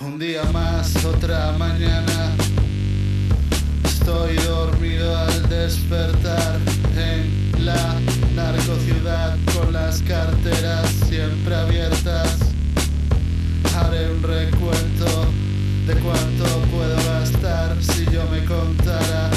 Un 0.00 0.16
día 0.16 0.44
más, 0.52 1.04
otra 1.04 1.52
mañana. 1.58 2.32
Estoy 3.84 4.36
dormido 4.36 5.16
al 5.16 5.48
despertar 5.48 6.60
en 6.96 7.64
la 7.64 7.98
narcociudad 8.36 9.36
con 9.52 9.72
las 9.72 10.00
carteras 10.02 10.88
siempre 11.08 11.52
abiertas. 11.52 12.38
Haré 13.76 14.12
un 14.12 14.22
recuento 14.22 15.32
de 15.88 15.94
cuánto 15.94 16.44
puedo 16.70 16.96
gastar 17.04 17.76
si 17.82 18.04
yo 18.04 18.24
me 18.30 18.44
contara 18.44 19.27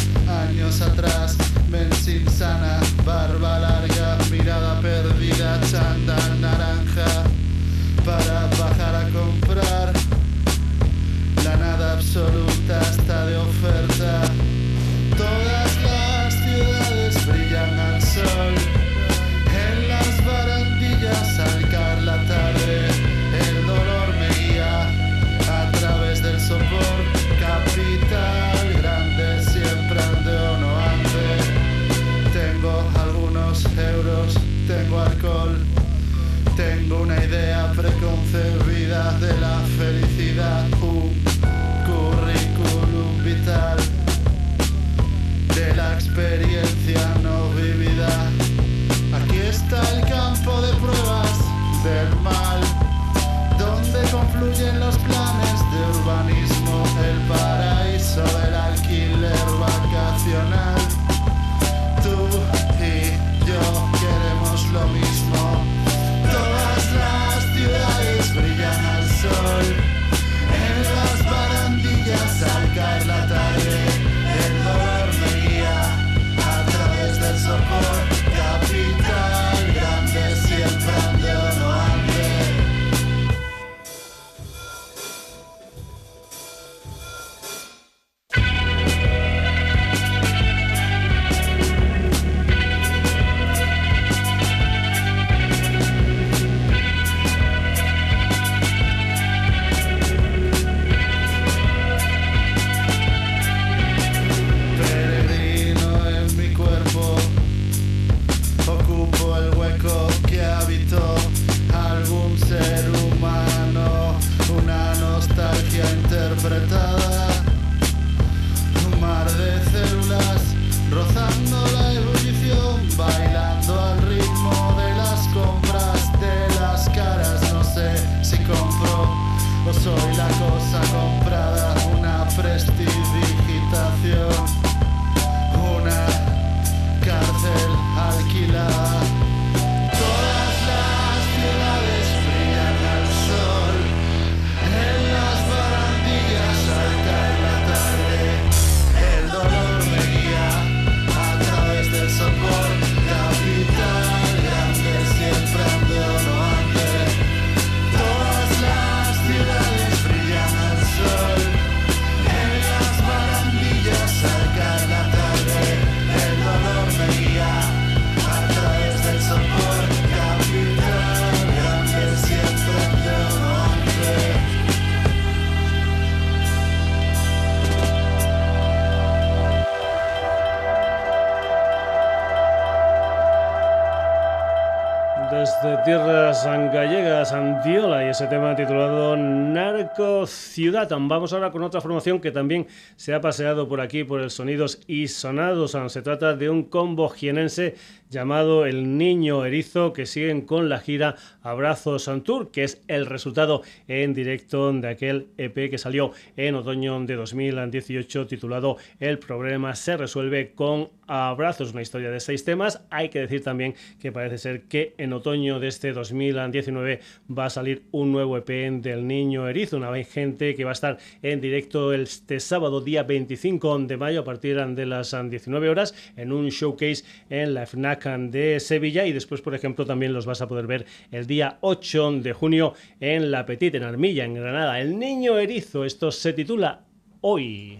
Ciudad. 190.62 190.88
Vamos 190.92 191.34
ahora 191.34 191.50
con 191.50 191.64
otra 191.64 191.82
formación 191.82 192.22
que 192.22 192.32
también 192.32 192.68
se 192.96 193.16
ha 193.16 193.20
paseado 193.20 193.68
por 193.68 193.82
aquí 193.82 194.04
por 194.04 194.22
el 194.22 194.30
Sonidos 194.30 194.80
y 194.86 195.08
Sonados. 195.08 195.76
Se 195.88 196.04
trata 196.04 196.36
de 196.36 196.52
un 196.52 196.66
combo 196.66 197.10
jienense 197.10 197.74
llamado 198.12 198.66
El 198.66 198.98
Niño 198.98 199.46
Erizo, 199.46 199.94
que 199.94 200.06
siguen 200.06 200.42
con 200.42 200.68
la 200.68 200.80
gira 200.80 201.16
Abrazos 201.42 202.12
Tour, 202.24 202.52
que 202.52 202.66
es 202.66 202.82
el 202.88 203.06
resultado 203.06 203.62
en 203.88 204.14
directo 204.14 204.72
de 204.74 204.88
aquel 204.90 205.28
EP 205.38 205.70
que 205.70 205.78
salió 205.78 206.12
en 206.36 206.56
otoño 206.56 207.00
de 207.06 207.16
2018 207.16 208.28
titulado 208.28 208.76
El 209.00 209.18
problema 209.18 209.74
se 209.76 209.96
resuelve 209.96 210.52
con 210.54 210.90
abrazos, 211.08 211.72
una 211.72 211.82
historia 211.82 212.12
de 212.12 212.20
seis 212.20 212.44
temas. 212.44 212.82
Hay 212.90 213.10
que 213.10 213.20
decir 213.20 213.44
también 213.44 213.76
que 214.00 214.12
parece 214.12 214.38
ser 214.38 214.64
que 214.64 214.94
en 214.98 215.14
otoño 215.14 215.60
de 215.60 215.70
este 215.70 215.94
2019 215.94 217.00
va 217.38 217.46
a 217.46 217.50
salir 217.50 217.84
un 217.92 218.12
nuevo 218.12 218.38
EP 218.38 218.50
del 218.82 219.08
Niño 219.08 219.48
Erizo, 219.48 219.78
una 219.78 219.92
gente 220.04 220.56
que 220.56 220.64
va 220.64 220.72
a 220.72 220.74
estar 220.74 220.98
en 221.22 221.40
directo 221.40 221.94
este 221.94 222.40
sábado 222.40 222.82
día 222.82 223.04
25 223.04 223.80
de 223.80 223.98
mayo 223.98 224.22
a 224.22 224.24
partir 224.26 224.58
de 224.66 224.86
las 224.86 225.12
19 225.12 225.70
horas 225.70 225.96
en 226.18 226.32
un 226.32 226.50
showcase 226.50 227.04
en 227.30 227.54
la 227.54 227.66
FNAC 227.66 228.01
de 228.04 228.60
Sevilla 228.60 229.06
y 229.06 229.14
después, 229.14 229.42
por 229.42 229.54
ejemplo, 229.54 229.86
también 229.86 230.14
los 230.14 230.26
vas 230.26 230.42
a 230.42 230.48
poder 230.48 230.66
ver 230.66 230.86
el 231.12 231.28
día 231.28 231.58
8 231.62 232.14
de 232.14 232.34
junio 232.34 232.74
en 233.00 233.30
La 233.30 233.46
Petite, 233.46 233.78
en 233.78 233.84
Armilla, 233.84 234.26
en 234.26 234.34
Granada. 234.34 234.80
El 234.80 234.98
niño 234.98 235.38
erizo, 235.38 235.86
esto 235.86 236.12
se 236.12 236.34
titula 236.34 236.86
Hoy. 237.22 237.78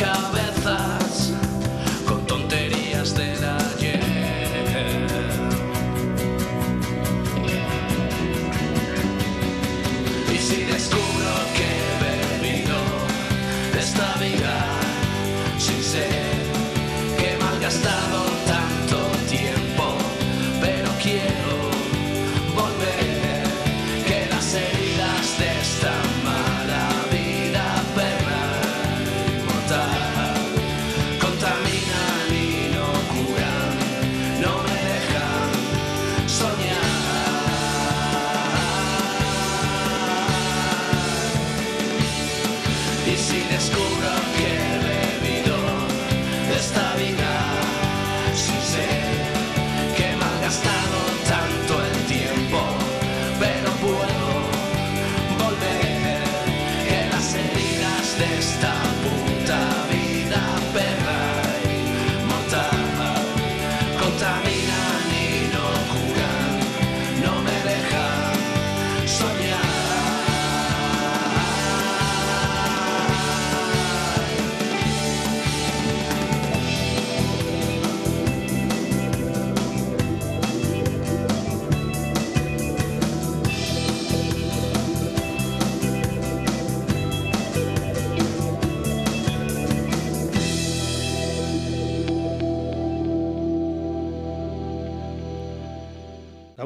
coming. 0.00 0.39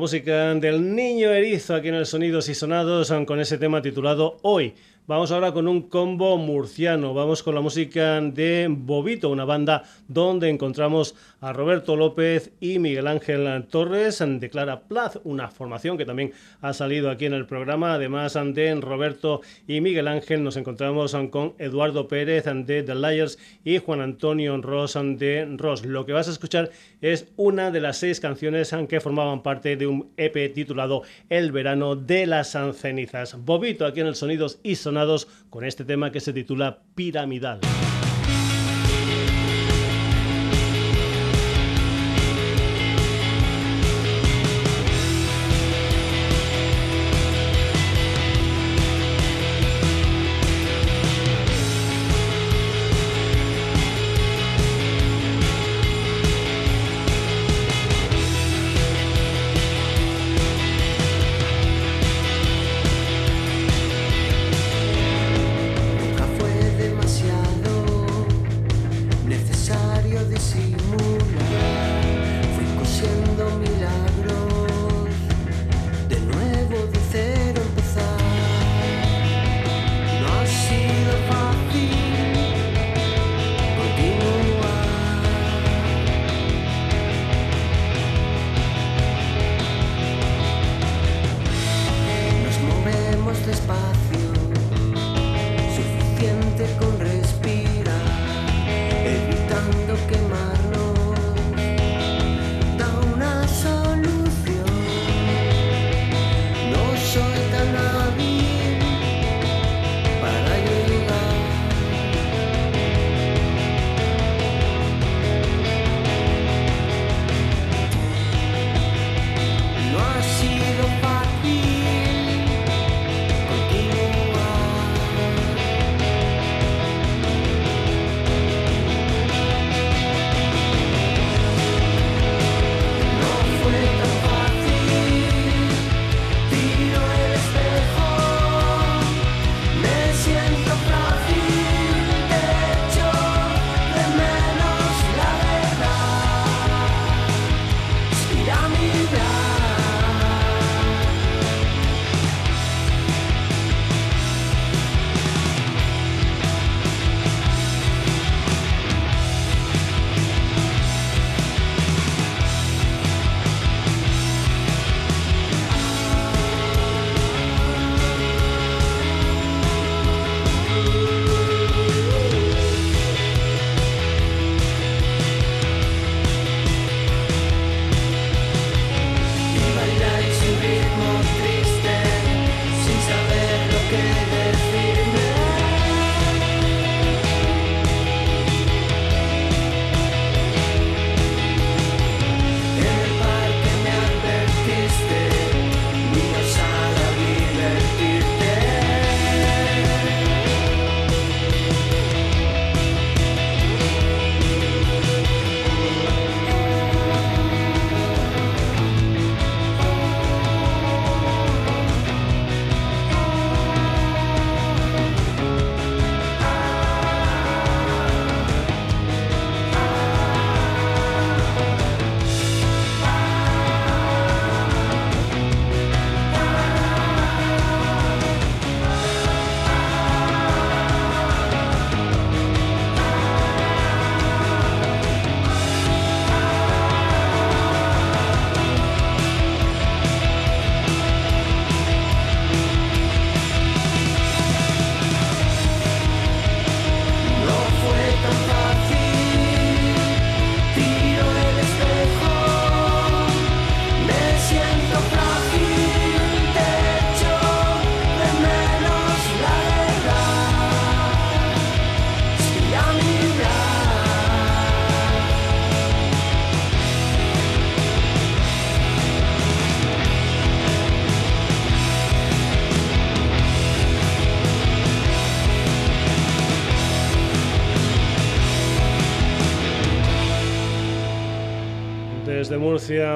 Música 0.05 0.55
del 0.57 0.95
niño 0.95 1.31
erizo 1.31 1.75
aquí 1.75 1.89
en 1.89 1.95
el 1.95 2.05
Sonidos 2.05 2.51
y 2.51 2.55
Sonados 2.55 3.11
con 3.27 3.41
ese 3.41 3.57
tema 3.57 3.81
titulado 3.81 4.37
Hoy. 4.43 4.75
Vamos 5.07 5.33
ahora 5.33 5.53
con 5.53 5.67
un 5.67 5.89
combo 5.89 6.37
murciano. 6.37 7.15
Vamos 7.15 7.43
con 7.43 7.55
la 7.55 7.63
música 7.63 8.21
de 8.21 8.67
Bobito, 8.69 9.31
una 9.31 9.47
banda 9.47 9.83
donde 10.07 10.51
encontramos 10.51 11.15
a 11.45 11.53
Roberto 11.53 11.95
López 11.95 12.53
y 12.59 12.79
Miguel 12.79 13.07
Ángel 13.07 13.67
Torres 13.69 14.25
de 14.27 14.49
Clara 14.49 14.89
Plaz, 14.89 15.21
una 15.25 15.49
formación 15.49 15.99
que 15.99 16.07
también 16.07 16.33
ha 16.63 16.73
salido 16.73 17.11
aquí 17.11 17.27
en 17.27 17.35
el 17.35 17.45
programa. 17.45 17.93
Además 17.93 18.33
de 18.33 18.75
Roberto 18.77 19.43
y 19.67 19.83
Miguel 19.83 20.09
Ángel, 20.09 20.43
nos 20.43 20.57
encontramos 20.57 21.15
con 21.31 21.53
Eduardo 21.59 22.09
Pérez 22.09 22.45
de 22.47 22.83
The 22.83 22.95
Liars 22.95 23.39
y 23.63 23.77
Juan 23.77 24.01
Antonio 24.01 24.57
Ross 24.57 24.95
de 24.95 25.47
Ross. 25.59 25.85
Lo 25.85 26.07
que 26.07 26.15
vas 26.15 26.29
a 26.29 26.33
escuchar 26.33 26.71
es 27.03 27.29
una 27.37 27.71
de 27.71 27.81
las 27.81 27.99
seis 27.99 28.21
canciones 28.21 28.75
que 28.89 29.01
formaban 29.01 29.43
parte 29.43 29.77
de 29.77 29.87
un 29.87 30.13
EP 30.17 30.55
titulado 30.55 31.03
El 31.29 31.53
verano 31.53 31.95
de 31.95 32.27
las 32.27 32.57
cenizas. 32.73 33.37
Bobito 33.45 33.85
aquí 33.85 34.01
en 34.01 34.07
el 34.07 34.15
Sonidos 34.15 34.61
y 34.63 34.77
Sonados 34.77 35.29
con 35.51 35.65
este 35.65 35.85
tema 35.85 36.11
que 36.11 36.21
se 36.21 36.33
titula 36.33 36.79
Piramidal. 36.95 37.61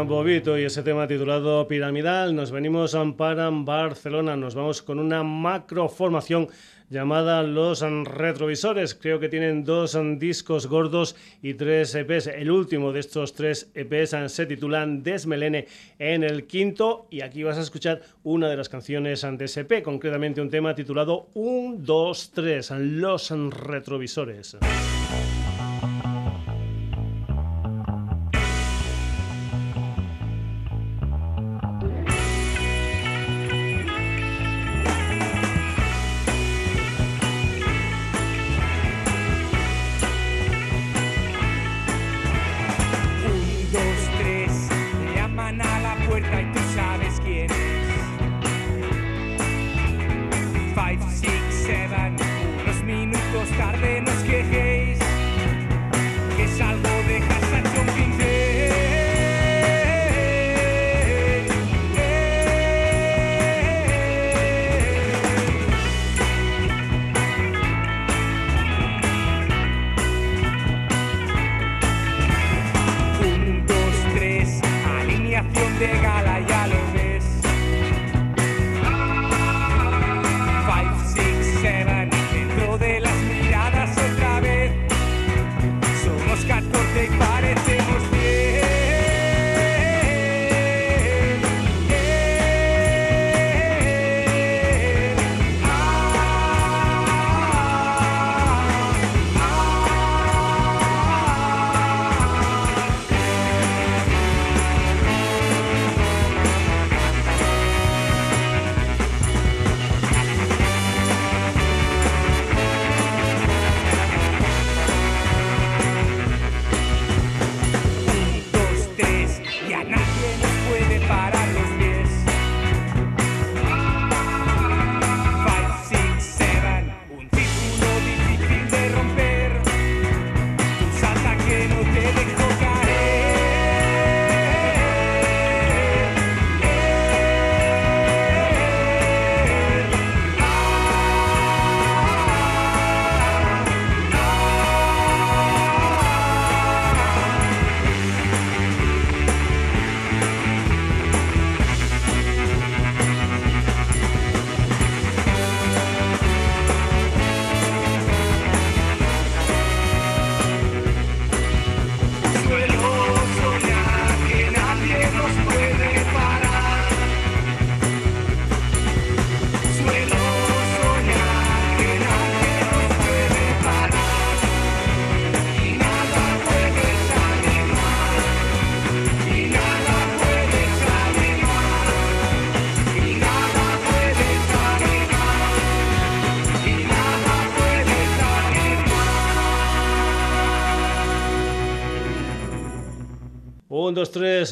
Bobito 0.06 0.58
y 0.58 0.64
ese 0.64 0.82
tema 0.82 1.06
titulado 1.06 1.68
Piramidal. 1.68 2.34
Nos 2.34 2.50
venimos 2.50 2.96
para 3.16 3.50
Barcelona, 3.50 4.36
nos 4.36 4.54
vamos 4.54 4.80
con 4.80 4.98
una 4.98 5.22
macroformación 5.22 6.48
llamada 6.88 7.42
Los 7.42 7.82
Retrovisores. 7.82 8.94
Creo 8.94 9.20
que 9.20 9.28
tienen 9.28 9.64
dos 9.64 9.98
discos 10.16 10.66
gordos 10.66 11.14
y 11.42 11.54
tres 11.54 11.94
EPs. 11.94 12.28
El 12.28 12.50
último 12.50 12.90
de 12.90 13.00
estos 13.00 13.34
tres 13.34 13.70
EPs 13.74 14.32
se 14.32 14.46
titula 14.46 14.86
Desmelene 14.86 15.66
en 15.98 16.24
el 16.24 16.46
quinto 16.46 17.06
y 17.10 17.20
aquí 17.20 17.42
vas 17.42 17.58
a 17.58 17.62
escuchar 17.62 18.00
una 18.22 18.48
de 18.48 18.56
las 18.56 18.70
canciones 18.70 19.26
de 19.30 19.44
ese 19.44 19.60
EP, 19.60 19.82
concretamente 19.82 20.40
un 20.40 20.48
tema 20.48 20.74
titulado 20.74 21.28
1, 21.34 21.76
2, 21.80 22.30
3, 22.34 22.70
Los 22.78 23.30
Retrovisores. 23.30 24.56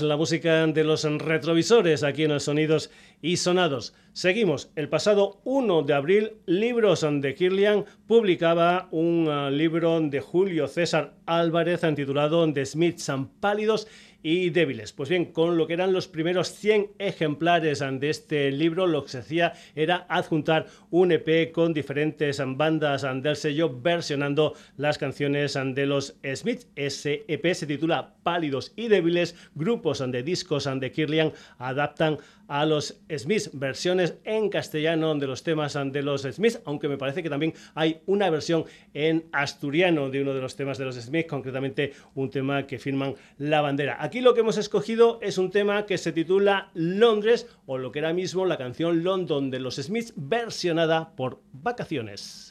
La 0.02 0.16
música 0.16 0.66
de 0.66 0.84
los 0.84 1.04
retrovisores 1.04 2.02
aquí 2.02 2.24
en 2.24 2.30
el 2.30 2.40
Sonidos 2.40 2.90
y 3.22 3.36
Sonados. 3.36 3.94
Seguimos. 4.12 4.70
El 4.74 4.88
pasado 4.88 5.40
1 5.44 5.82
de 5.82 5.94
abril, 5.94 6.32
Libros 6.46 7.06
de 7.08 7.34
Kirlian 7.34 7.84
publicaba 8.06 8.88
un 8.90 9.28
ah, 9.30 9.50
libro 9.50 10.00
de 10.00 10.20
Julio 10.20 10.68
César 10.68 11.14
Álvarez 11.26 11.82
titulado 11.94 12.52
The 12.52 12.66
Smiths 12.66 13.10
Pálidos 13.40 13.86
y 14.22 14.50
débiles. 14.50 14.92
Pues 14.92 15.08
bien, 15.08 15.26
con 15.26 15.56
lo 15.56 15.68
que 15.68 15.74
eran 15.74 15.92
los 15.92 16.08
primeros 16.08 16.48
100 16.48 16.94
ejemplares 16.98 17.78
de 17.78 18.10
este 18.10 18.50
libro, 18.50 18.88
lo 18.88 19.04
que 19.04 19.10
se 19.10 19.18
hacía 19.18 19.52
era 19.76 20.04
adjuntar 20.08 20.66
un 20.90 21.12
EP 21.12 21.52
con 21.52 21.72
diferentes 21.72 22.42
bandas 22.44 23.06
del 23.22 23.36
sello 23.36 23.80
versionando 23.80 24.54
las 24.76 24.98
canciones 24.98 25.54
de 25.54 25.86
los 25.86 26.16
Smiths. 26.34 26.66
Ese 26.74 27.24
EP 27.28 27.54
se 27.54 27.68
titula 27.68 28.15
Pálidos 28.26 28.72
y 28.74 28.88
débiles, 28.88 29.36
grupos 29.54 30.02
de 30.10 30.24
discos 30.24 30.68
de 30.80 30.90
Kirlian 30.90 31.32
adaptan 31.58 32.18
a 32.48 32.66
los 32.66 33.00
Smiths, 33.08 33.50
versiones 33.52 34.16
en 34.24 34.48
castellano 34.48 35.14
de 35.14 35.28
los 35.28 35.44
temas 35.44 35.74
de 35.74 36.02
los 36.02 36.22
Smiths, 36.22 36.60
aunque 36.64 36.88
me 36.88 36.98
parece 36.98 37.22
que 37.22 37.30
también 37.30 37.54
hay 37.76 38.00
una 38.06 38.28
versión 38.28 38.64
en 38.94 39.26
asturiano 39.30 40.10
de 40.10 40.22
uno 40.22 40.34
de 40.34 40.40
los 40.40 40.56
temas 40.56 40.76
de 40.76 40.86
los 40.86 40.96
Smiths, 40.96 41.28
concretamente 41.28 41.92
un 42.16 42.28
tema 42.28 42.66
que 42.66 42.80
firman 42.80 43.14
la 43.38 43.60
bandera. 43.60 43.98
Aquí 44.00 44.20
lo 44.20 44.34
que 44.34 44.40
hemos 44.40 44.58
escogido 44.58 45.20
es 45.22 45.38
un 45.38 45.52
tema 45.52 45.86
que 45.86 45.96
se 45.96 46.10
titula 46.10 46.70
Londres, 46.74 47.46
o 47.64 47.78
lo 47.78 47.92
que 47.92 48.00
era 48.00 48.12
mismo 48.12 48.44
la 48.44 48.58
canción 48.58 49.04
London 49.04 49.52
de 49.52 49.60
los 49.60 49.76
Smiths, 49.76 50.14
versionada 50.16 51.14
por 51.14 51.38
Vacaciones. 51.52 52.50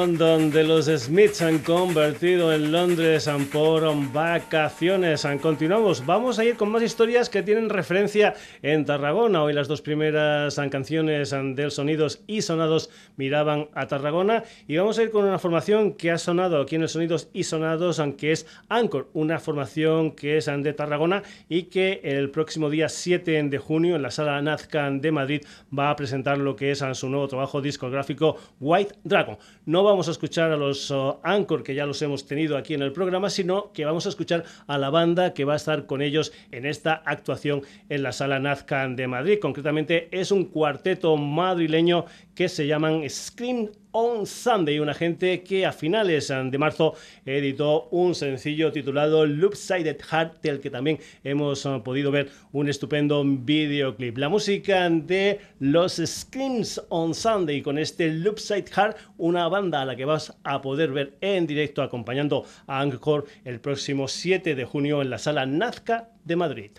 London 0.00 0.50
de 0.50 0.64
los 0.64 0.86
Smiths 0.86 1.42
han 1.42 1.58
convertido 1.58 2.54
en 2.54 2.72
Londres 2.72 3.28
por 3.52 3.82
vacaciones. 4.10 5.26
Continuamos, 5.42 6.06
vamos 6.06 6.38
a 6.38 6.44
ir 6.46 6.56
con 6.56 6.70
más 6.70 6.82
historias 6.82 7.28
que 7.28 7.42
tienen 7.42 7.68
referencia 7.68 8.32
en 8.62 8.86
Tarragona. 8.86 9.42
Hoy 9.42 9.52
las 9.52 9.68
dos 9.68 9.82
primeras 9.82 10.58
canciones 10.70 11.32
del 11.32 11.70
Sonidos 11.70 12.22
y 12.26 12.40
Sonados 12.40 12.88
miraban 13.16 13.68
a 13.74 13.88
Tarragona 13.88 14.42
y 14.66 14.78
vamos 14.78 14.98
a 14.98 15.02
ir 15.02 15.10
con 15.10 15.26
una 15.26 15.38
formación 15.38 15.92
que 15.92 16.10
ha 16.10 16.16
sonado 16.16 16.62
aquí 16.62 16.76
en 16.76 16.82
el 16.82 16.88
Sonidos 16.88 17.28
y 17.34 17.44
Sonados, 17.44 18.00
aunque 18.00 18.32
es 18.32 18.46
Anchor, 18.70 19.10
una 19.12 19.38
formación 19.38 20.12
que 20.12 20.38
es 20.38 20.46
de 20.46 20.72
Tarragona 20.72 21.22
y 21.46 21.64
que 21.64 22.00
el 22.04 22.30
próximo 22.30 22.70
día 22.70 22.88
7 22.88 23.42
de 23.42 23.58
junio 23.58 23.96
en 23.96 24.02
la 24.02 24.10
sala 24.10 24.40
Nazcan 24.40 25.02
de 25.02 25.12
Madrid 25.12 25.42
va 25.78 25.90
a 25.90 25.96
presentar 25.96 26.38
lo 26.38 26.56
que 26.56 26.70
es 26.70 26.82
su 26.94 27.10
nuevo 27.10 27.28
trabajo 27.28 27.60
discográfico 27.60 28.38
White 28.60 28.94
Dragon 29.04 29.36
no 29.66 29.89
vamos 29.90 30.08
a 30.08 30.12
escuchar 30.12 30.52
a 30.52 30.56
los 30.56 30.90
uh, 30.90 31.18
Anchor, 31.22 31.62
que 31.62 31.74
ya 31.74 31.84
los 31.84 32.00
hemos 32.00 32.24
tenido 32.24 32.56
aquí 32.56 32.74
en 32.74 32.82
el 32.82 32.92
programa, 32.92 33.28
sino 33.28 33.72
que 33.72 33.84
vamos 33.84 34.06
a 34.06 34.08
escuchar 34.08 34.44
a 34.68 34.78
la 34.78 34.88
banda 34.88 35.34
que 35.34 35.44
va 35.44 35.54
a 35.54 35.56
estar 35.56 35.86
con 35.86 36.00
ellos 36.00 36.32
en 36.52 36.64
esta 36.64 36.94
actuación 37.04 37.62
en 37.88 38.02
la 38.04 38.12
sala 38.12 38.38
Nazcan 38.38 38.94
de 38.94 39.08
Madrid. 39.08 39.38
Concretamente 39.40 40.08
es 40.12 40.30
un 40.30 40.44
cuarteto 40.44 41.16
madrileño 41.16 42.04
que 42.40 42.48
se 42.48 42.66
llaman 42.66 43.04
Scream 43.06 43.68
on 43.92 44.24
Sunday, 44.26 44.78
una 44.78 44.94
gente 44.94 45.42
que 45.42 45.66
a 45.66 45.72
finales 45.72 46.28
de 46.28 46.56
marzo 46.56 46.94
editó 47.26 47.88
un 47.90 48.14
sencillo 48.14 48.72
titulado 48.72 49.26
Loopsided 49.26 50.00
Heart, 50.00 50.40
del 50.40 50.58
que 50.58 50.70
también 50.70 50.98
hemos 51.22 51.66
uh, 51.66 51.82
podido 51.82 52.10
ver 52.10 52.30
un 52.52 52.70
estupendo 52.70 53.22
videoclip. 53.22 54.16
La 54.16 54.30
música 54.30 54.88
de 54.88 55.38
los 55.58 56.00
Screams 56.02 56.80
on 56.88 57.14
Sunday 57.14 57.60
con 57.60 57.76
este 57.76 58.08
Loopside 58.08 58.70
Heart, 58.74 58.96
una 59.18 59.46
banda 59.48 59.82
a 59.82 59.84
la 59.84 59.94
que 59.94 60.06
vas 60.06 60.34
a 60.42 60.62
poder 60.62 60.92
ver 60.92 61.18
en 61.20 61.46
directo 61.46 61.82
acompañando 61.82 62.46
a 62.66 62.80
Angkor 62.80 63.26
el 63.44 63.60
próximo 63.60 64.08
7 64.08 64.54
de 64.54 64.64
junio 64.64 65.02
en 65.02 65.10
la 65.10 65.18
sala 65.18 65.44
Nazca 65.44 66.08
de 66.24 66.36
Madrid. 66.36 66.70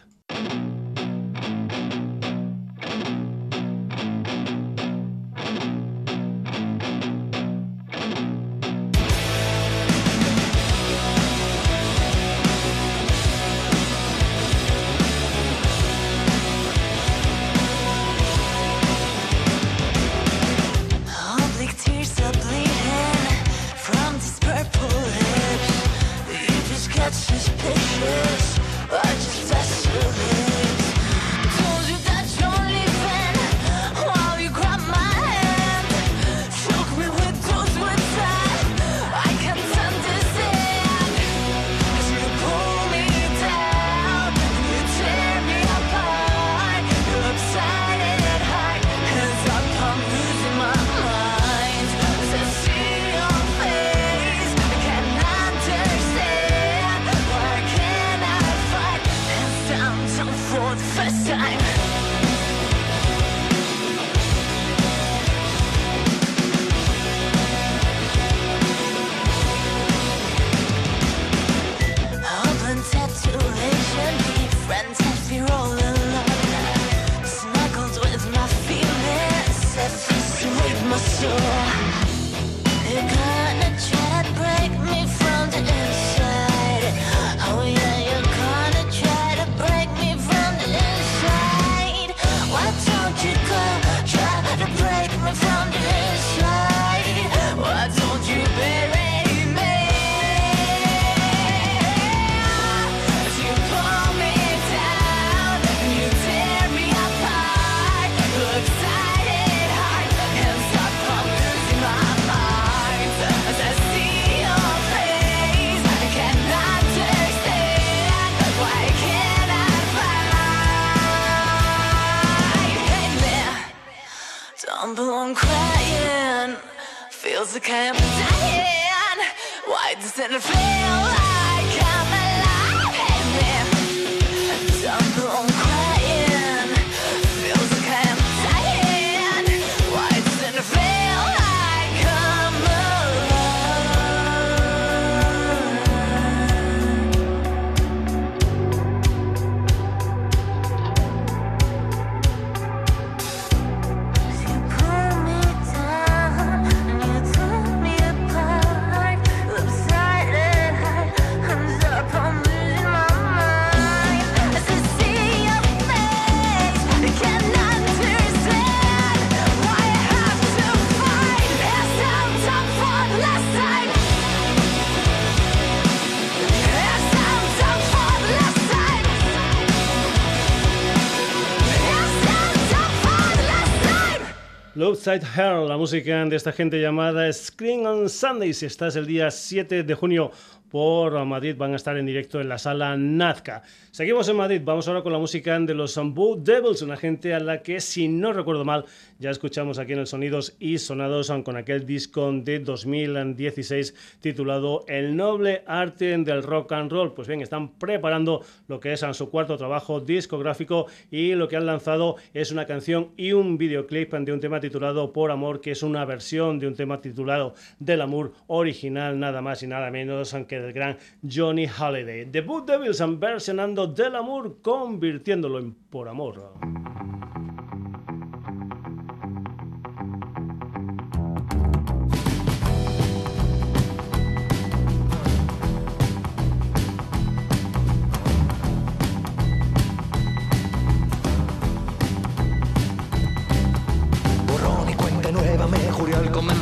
Outside 184.92 185.22
Her, 185.38 185.70
la 185.70 185.78
música 185.78 186.26
de 186.26 186.36
esta 186.36 186.52
gente 186.52 186.82
llamada 186.82 187.32
Screen 187.32 187.88
on 187.88 188.10
Sunday. 188.10 188.54
Si 188.54 188.66
estás 188.66 188.98
el 188.98 189.08
día 189.08 189.32
7 189.32 189.84
de 189.84 189.96
junio 189.96 190.32
por 190.70 191.24
Madrid 191.24 191.56
van 191.58 191.72
a 191.72 191.78
estar 191.78 191.96
en 191.96 192.06
directo 192.06 192.42
en 192.42 192.50
la 192.50 192.58
sala 192.58 192.98
Nazca. 192.98 193.62
Seguimos 193.92 194.28
en 194.28 194.36
Madrid, 194.36 194.62
vamos 194.64 194.90
ahora 194.90 195.02
con 195.02 195.14
la 195.14 195.20
música 195.20 195.58
de 195.58 195.74
los 195.74 195.98
Boo 196.14 196.36
Devils, 196.36 196.82
una 196.82 196.98
gente 196.98 197.34
a 197.34 197.40
la 197.40 197.62
que, 197.62 197.80
si 197.80 198.10
no 198.10 198.34
recuerdo 198.34 198.66
mal, 198.66 198.84
ya 199.22 199.30
escuchamos 199.30 199.78
aquí 199.78 199.94
en 199.94 200.00
el 200.00 200.08
Sonidos 200.08 200.56
y 200.60 200.80
Sonados 200.80 201.32
con 201.46 201.56
aquel 201.56 201.86
disco 201.86 202.32
de 202.34 202.58
2016 202.58 203.94
titulado 204.20 204.84
El 204.88 205.16
noble 205.16 205.62
arte 205.68 206.18
del 206.18 206.42
rock 206.42 206.72
and 206.72 206.92
roll. 206.92 207.14
Pues 207.14 207.28
bien, 207.28 207.40
están 207.42 207.78
preparando 207.78 208.44
lo 208.68 208.80
que 208.80 208.94
es 208.94 209.06
su 209.14 209.30
cuarto 209.30 209.58
trabajo 209.58 210.00
discográfico 210.00 210.88
y 211.12 211.36
lo 211.36 211.48
que 211.48 211.56
han 211.56 211.68
lanzado 211.68 212.16
es 212.34 212.52
una 212.52 212.66
canción 212.66 213.12
y 213.16 213.34
un 213.34 213.60
videoclip 213.60 214.12
de 214.12 214.34
un 214.34 214.40
tema 214.40 214.60
titulado 214.60 215.14
Por 215.14 215.30
Amor, 215.30 215.62
que 215.62 215.72
es 215.72 215.84
una 215.84 216.04
versión 216.04 216.58
de 216.58 216.66
un 216.66 216.74
tema 216.74 217.00
titulado 217.00 217.54
Del 217.78 218.02
Amor 218.02 218.34
original, 218.48 219.20
nada 219.20 219.44
más 219.44 219.62
y 219.62 219.68
nada 219.68 219.92
menos 219.92 220.36
que 220.48 220.60
del 220.60 220.74
gran 220.74 220.98
Johnny 221.22 221.68
Holiday. 221.68 222.26
The 222.26 222.42
Boot 222.42 222.68
Devils 222.68 223.04
versionando 223.20 223.86
Del 223.86 224.16
Amor, 224.16 224.58
convirtiéndolo 224.64 225.60
en 225.60 225.74
Por 225.74 226.10
Amor. 226.10 226.54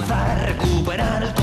avanzar, 0.10 0.45
recuperar 0.47 1.39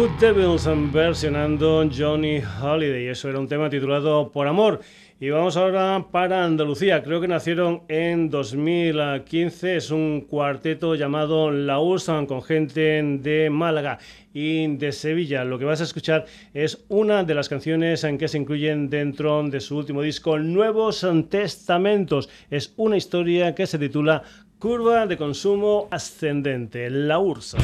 Hood 0.00 0.18
Devils 0.18 0.66
versionando 0.90 1.86
Johnny 1.94 2.40
Holiday. 2.62 3.08
Eso 3.08 3.28
era 3.28 3.38
un 3.38 3.46
tema 3.46 3.68
titulado 3.68 4.32
Por 4.32 4.46
Amor. 4.46 4.80
Y 5.20 5.28
vamos 5.28 5.58
ahora 5.58 6.06
para 6.10 6.42
Andalucía. 6.42 7.02
Creo 7.02 7.20
que 7.20 7.28
nacieron 7.28 7.82
en 7.86 8.30
2015. 8.30 9.76
Es 9.76 9.90
un 9.90 10.22
cuarteto 10.22 10.94
llamado 10.94 11.50
La 11.50 11.80
Usan 11.80 12.24
con 12.24 12.42
gente 12.42 13.02
de 13.20 13.50
Málaga 13.50 13.98
y 14.32 14.74
de 14.74 14.92
Sevilla. 14.92 15.44
Lo 15.44 15.58
que 15.58 15.66
vas 15.66 15.82
a 15.82 15.84
escuchar 15.84 16.24
es 16.54 16.82
una 16.88 17.22
de 17.22 17.34
las 17.34 17.50
canciones 17.50 18.02
en 18.04 18.16
que 18.16 18.28
se 18.28 18.38
incluyen 18.38 18.88
dentro 18.88 19.42
de 19.42 19.60
su 19.60 19.76
último 19.76 20.00
disco, 20.00 20.38
Nuevos 20.38 21.06
Testamentos. 21.28 22.30
Es 22.50 22.72
una 22.78 22.96
historia 22.96 23.54
que 23.54 23.66
se 23.66 23.78
titula 23.78 24.22
Curva 24.58 25.06
de 25.06 25.18
consumo 25.18 25.88
ascendente, 25.90 26.88
la 26.88 27.18
URSA. 27.18 27.58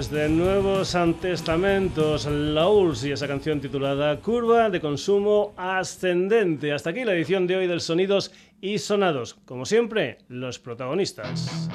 Desde 0.00 0.30
Nuevos 0.30 0.96
Testamentos, 1.20 2.24
la 2.24 2.66
URSS 2.70 3.04
y 3.04 3.12
esa 3.12 3.28
canción 3.28 3.60
titulada 3.60 4.18
Curva 4.20 4.70
de 4.70 4.80
Consumo 4.80 5.52
Ascendente. 5.58 6.72
Hasta 6.72 6.88
aquí 6.88 7.04
la 7.04 7.12
edición 7.12 7.46
de 7.46 7.56
hoy 7.56 7.66
del 7.66 7.82
Sonidos 7.82 8.32
y 8.62 8.78
Sonados. 8.78 9.34
Como 9.44 9.66
siempre, 9.66 10.16
los 10.28 10.58
protagonistas. 10.58 11.68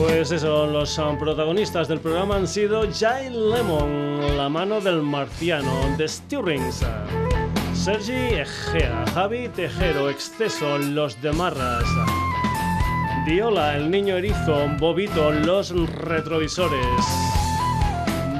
Pues 0.00 0.32
eso, 0.32 0.66
los 0.66 0.98
protagonistas 1.18 1.86
del 1.86 2.00
programa 2.00 2.36
han 2.36 2.48
sido 2.48 2.84
Jay 2.90 3.28
Lemon, 3.28 4.34
La 4.38 4.48
mano 4.48 4.80
del 4.80 5.02
marciano, 5.02 5.94
The 5.98 6.08
Stirrings, 6.08 6.82
Sergi 7.74 8.12
Egea, 8.12 9.04
Javi 9.12 9.48
Tejero, 9.50 10.08
Exceso, 10.08 10.78
Los 10.78 11.20
de 11.20 11.32
Marras, 11.32 11.84
Diola, 13.26 13.76
El 13.76 13.90
niño 13.90 14.16
erizo, 14.16 14.68
Bobito, 14.78 15.32
Los 15.32 15.70
retrovisores, 15.70 17.04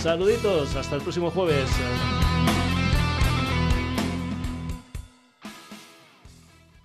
Saluditos, 0.00 0.74
hasta 0.76 0.96
el 0.96 1.02
próximo 1.02 1.30
jueves. 1.30 1.68